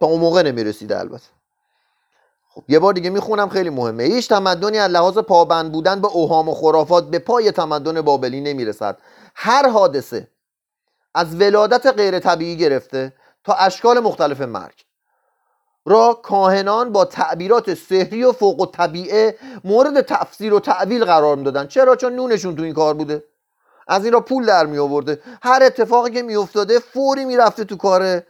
تا 0.00 0.06
اون 0.06 0.20
موقع 0.20 0.42
نمی‌رسیده 0.42 0.98
البته. 0.98 1.39
خب 2.54 2.64
یه 2.68 2.78
بار 2.78 2.92
دیگه 2.92 3.10
می‌خونم 3.10 3.48
خیلی 3.48 3.70
مهمه. 3.70 4.04
هیچ 4.04 4.28
تمدنی 4.28 4.78
از 4.78 4.90
لحاظ 4.90 5.18
پابند 5.18 5.72
بودن 5.72 6.00
به 6.00 6.08
اوهام 6.08 6.48
و 6.48 6.54
خرافات 6.54 7.10
به 7.10 7.18
پای 7.18 7.52
تمدن 7.52 8.00
بابلی 8.00 8.40
نمی‌رسد. 8.40 8.98
هر 9.34 9.68
حادثه 9.68 10.28
از 11.14 11.40
ولادت 11.40 11.86
غیر 11.86 12.18
طبیعی 12.18 12.56
گرفته 12.56 13.12
تا 13.44 13.52
اشکال 13.54 14.00
مختلف 14.00 14.40
مرگ. 14.40 14.84
را 15.86 16.20
کاهنان 16.22 16.92
با 16.92 17.04
تعبیرات 17.04 17.74
سحری 17.74 18.24
و 18.24 18.32
فوق 18.32 18.60
و 18.60 18.66
طبیعه 18.66 19.36
مورد 19.64 20.00
تفسیر 20.00 20.54
و 20.54 20.60
تعویل 20.60 21.04
قرار 21.04 21.36
می‌دادن. 21.36 21.66
چرا؟ 21.66 21.96
چون 21.96 22.12
نونشون 22.12 22.56
تو 22.56 22.62
این 22.62 22.74
کار 22.74 22.94
بوده. 22.94 23.24
از 23.88 24.04
این 24.04 24.12
را 24.12 24.20
پول 24.20 24.46
در 24.46 24.66
می 24.66 24.78
آورده 24.78 25.20
هر 25.42 25.62
اتفاقی 25.62 26.10
که 26.10 26.22
میافتاده 26.22 26.78
فوری 26.78 27.24
می‌رفته 27.24 27.64
تو 27.64 27.76
کار 27.76 28.22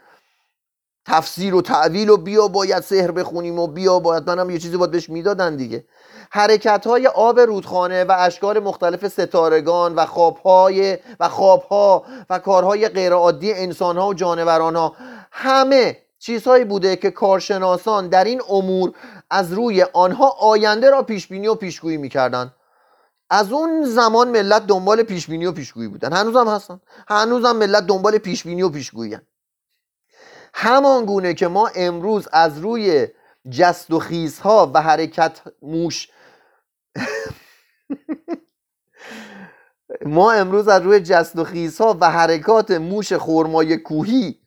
تفسیر 1.06 1.54
و 1.54 1.62
تعویل 1.62 2.10
و 2.10 2.16
بیا 2.16 2.48
باید 2.48 2.82
سحر 2.82 3.10
بخونیم 3.10 3.58
و 3.58 3.66
بیا 3.66 3.98
باید. 3.98 4.30
منم 4.30 4.50
یه 4.50 4.58
چیزی 4.58 4.76
باید 4.76 4.90
بهش 4.90 5.10
می‌دادن 5.10 5.56
دیگه. 5.56 5.84
حرکت 6.30 6.86
های 6.86 7.06
آب 7.06 7.40
رودخانه 7.40 8.04
و 8.04 8.14
اشکال 8.18 8.58
مختلف 8.58 9.08
ستارگان 9.08 9.94
و 9.94 10.06
خوابهای 10.06 10.98
و 11.20 11.28
خوابها 11.28 12.04
و 12.30 12.38
کارهای 12.38 12.88
غیرعادی 12.88 13.52
انسانها 13.52 14.08
و 14.08 14.14
جانورانها 14.14 14.96
همه 15.32 15.96
چیزهایی 16.18 16.64
بوده 16.64 16.96
که 16.96 17.10
کارشناسان 17.10 18.08
در 18.08 18.24
این 18.24 18.42
امور 18.48 18.92
از 19.30 19.52
روی 19.52 19.82
آنها 19.82 20.28
آینده 20.40 20.90
را 20.90 21.02
پیشبینی 21.02 21.46
و 21.46 21.54
پیشگویی 21.54 21.96
می‌کردن. 21.96 22.54
از 23.30 23.52
اون 23.52 23.84
زمان 23.84 24.28
ملت 24.28 24.66
دنبال 24.66 25.02
پیشبینی 25.02 25.46
و 25.46 25.52
پیشگویی 25.52 25.88
بودن. 25.88 26.12
هنوزم 26.12 26.48
هستن. 26.48 26.80
هنوزم 27.08 27.56
ملت 27.56 27.86
دنبال 27.86 28.18
پیشبینی 28.18 28.62
و 28.62 28.68
پیشگویی 28.68 29.18
همان 30.54 31.04
گونه 31.04 31.34
که 31.34 31.48
ما 31.48 31.70
امروز 31.74 32.28
از 32.32 32.58
روی 32.58 33.08
جست 33.50 33.90
و 33.90 33.98
خیزها 33.98 34.70
و 34.74 34.82
حرکت 34.82 35.40
موش 35.62 36.08
ما 40.06 40.32
امروز 40.32 40.68
از 40.68 40.82
روی 40.82 41.00
جست 41.00 41.38
و 41.38 41.44
خیزها 41.44 41.96
و 42.00 42.10
حرکات 42.10 42.70
موش 42.70 43.12
خورمای 43.12 43.76
کوهی 43.76 44.40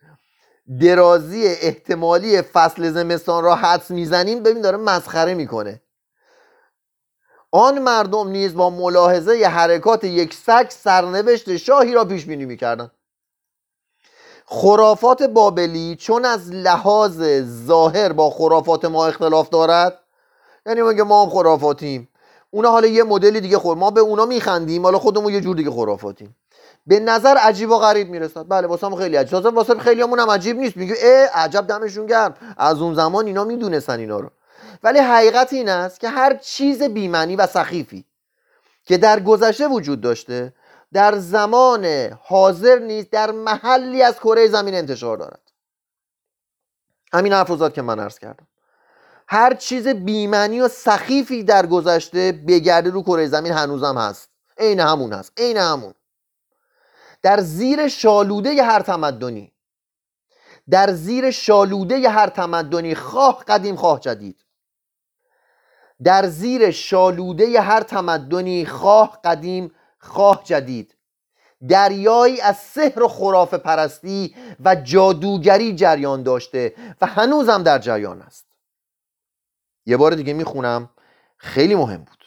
درازی 0.81 1.47
احتمالی 1.47 2.41
فصل 2.41 2.89
زمستان 2.89 3.43
را 3.43 3.55
حدس 3.55 3.91
می‌زنیم. 3.91 4.43
ببین 4.43 4.61
داره 4.61 4.77
مسخره 4.77 5.33
می‌کنه. 5.33 5.81
آن 7.51 7.79
مردم 7.79 8.27
نیز 8.27 8.55
با 8.55 8.69
ملاحظه 8.69 9.45
حرکات 9.45 10.03
یک 10.03 10.33
سگ 10.33 10.65
سرنوشت 10.69 11.57
شاهی 11.57 11.93
را 11.93 12.05
پیش 12.05 12.25
بینی 12.25 12.45
می‌کردند. 12.45 12.91
خرافات 14.45 15.23
بابلی 15.23 15.95
چون 15.95 16.25
از 16.25 16.51
لحاظ 16.51 17.23
ظاهر 17.41 18.13
با 18.13 18.29
خرافات 18.29 18.85
ما 18.85 19.07
اختلاف 19.07 19.49
دارد؟ 19.49 19.99
یعنی 20.65 20.81
میگه 20.81 21.03
ما 21.03 21.23
هم 21.23 21.29
خرافاتیم. 21.29 22.09
اونا 22.51 22.71
حالا 22.71 22.87
یه 22.87 23.03
مدلی 23.03 23.41
دیگه 23.41 23.57
خور 23.57 23.77
ما 23.77 23.91
به 23.91 24.01
اونا 24.01 24.25
میخندیم 24.25 24.83
حالا 24.83 24.99
خودمون 24.99 25.33
یه 25.33 25.41
جور 25.41 25.55
دیگه 25.55 25.71
خرافاتیم. 25.71 26.35
به 26.87 26.99
نظر 26.99 27.37
عجیب 27.37 27.71
و 27.71 27.77
غریب 27.77 28.09
می‌رسد. 28.09 28.45
بله 28.49 28.67
واسه 28.67 28.87
هم 28.87 28.95
خیلی 28.95 29.15
عجیب. 29.15 29.57
واسه 29.57 29.79
خیلی 29.79 30.01
هم 30.01 30.29
عجیب 30.29 30.57
نیست. 30.57 30.77
میگه 30.77 30.95
اه 31.01 31.43
عجب 31.43 31.67
دمشون 31.67 32.05
گرم. 32.05 32.35
از 32.57 32.81
اون 32.81 32.93
زمان 32.93 33.25
اینا 33.25 33.43
می‌دونستن 33.43 33.99
اینا 33.99 34.19
رو. 34.19 34.29
ولی 34.83 34.99
حقیقت 34.99 35.53
این 35.53 35.69
است 35.69 35.99
که 35.99 36.09
هر 36.09 36.37
چیز 36.37 36.83
بیمنی 36.83 37.35
و 37.35 37.47
سخیفی 37.47 38.05
که 38.85 38.97
در 38.97 39.19
گذشته 39.19 39.67
وجود 39.67 40.01
داشته 40.01 40.53
در 40.93 41.17
زمان 41.17 41.85
حاضر 42.21 42.79
نیست 42.79 43.09
در 43.09 43.31
محلی 43.31 44.03
از 44.03 44.19
کره 44.19 44.47
زمین 44.47 44.75
انتشار 44.75 45.17
دارد. 45.17 45.51
همین 47.13 47.33
حرفوزات 47.33 47.73
که 47.73 47.81
من 47.81 47.99
عرض 47.99 48.19
کردم. 48.19 48.47
هر 49.27 49.53
چیز 49.53 49.87
بیمنی 49.87 50.61
و 50.61 50.67
سخیفی 50.67 51.43
در 51.43 51.65
گذشته 51.65 52.31
بگرده 52.47 52.89
رو 52.89 53.01
کره 53.03 53.27
زمین 53.27 53.51
هنوزم 53.51 53.97
هست. 53.97 54.29
عین 54.57 54.79
همون 54.79 55.13
هست 55.13 55.31
عین 55.37 55.57
همون. 55.57 55.93
در 57.21 57.39
زیر 57.39 57.87
شالوده 57.87 58.63
هر 58.63 58.81
تمدنی 58.81 59.53
در 60.69 60.91
زیر 60.91 61.31
شالوده 61.31 62.09
هر 62.09 62.29
تمدنی 62.29 62.95
خواه 62.95 63.43
قدیم 63.47 63.75
خواه 63.75 63.99
جدید. 63.99 64.43
در 66.03 66.27
زیر 66.27 66.71
شالوده 66.71 67.61
هر 67.61 67.83
تمدنی 67.83 68.65
خواه 68.65 69.19
قدیم 69.23 69.71
خواه 70.03 70.43
جدید. 70.43 70.95
دریایی 71.69 72.41
از 72.41 72.57
سحر 72.57 73.03
و 73.03 73.07
خرافه 73.07 73.57
پرستی 73.57 74.35
و 74.59 74.75
جادوگری 74.75 75.75
جریان 75.75 76.23
داشته 76.23 76.75
و 77.01 77.05
هنوزم 77.05 77.63
در 77.63 77.79
جریان 77.79 78.21
است. 78.21 78.45
یه 79.85 79.97
بار 79.97 80.15
دیگه 80.15 80.33
می‌خونم 80.33 80.89
خیلی 81.37 81.75
مهم 81.75 82.03
بود. 82.03 82.23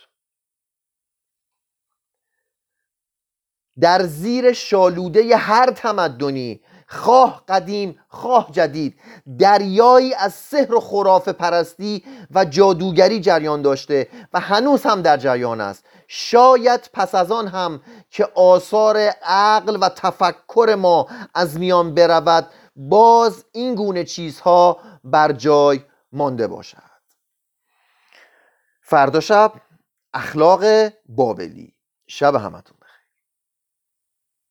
در 3.80 4.02
زیر 4.02 4.52
شالوده 4.52 5.36
هر 5.36 5.70
تمدنی 5.70 6.60
خواه 6.88 7.44
قدیم 7.48 7.98
خواه 8.08 8.48
جدید 8.52 9.00
دریایی 9.38 10.14
از 10.14 10.34
سحر 10.34 10.74
و 10.74 10.80
خرافه 10.80 11.32
پرستی 11.32 12.04
و 12.30 12.44
جادوگری 12.44 13.20
جریان 13.20 13.62
داشته 13.62 14.08
و 14.32 14.40
هنوز 14.40 14.82
هم 14.82 15.02
در 15.02 15.16
جریان 15.16 15.60
است. 15.60 15.84
شاید 16.08 16.90
پس 16.92 17.14
از 17.14 17.30
آن 17.30 17.48
هم 17.48 17.82
که 18.10 18.28
آثار 18.34 18.96
عقل 19.22 19.78
و 19.80 19.88
تفکر 19.88 20.76
ما 20.78 21.06
از 21.34 21.58
میان 21.58 21.94
برود 21.94 22.46
باز 22.76 23.44
این 23.52 23.74
گونه 23.74 24.04
چیزها 24.04 24.78
بر 25.04 25.32
جای 25.32 25.80
مانده 26.12 26.46
باشد. 26.46 26.82
فردا 28.80 29.20
شب 29.20 29.52
اخلاق 30.14 30.64
بابلی. 31.08 31.74
شب 32.08 32.34
همتون. 32.34 32.75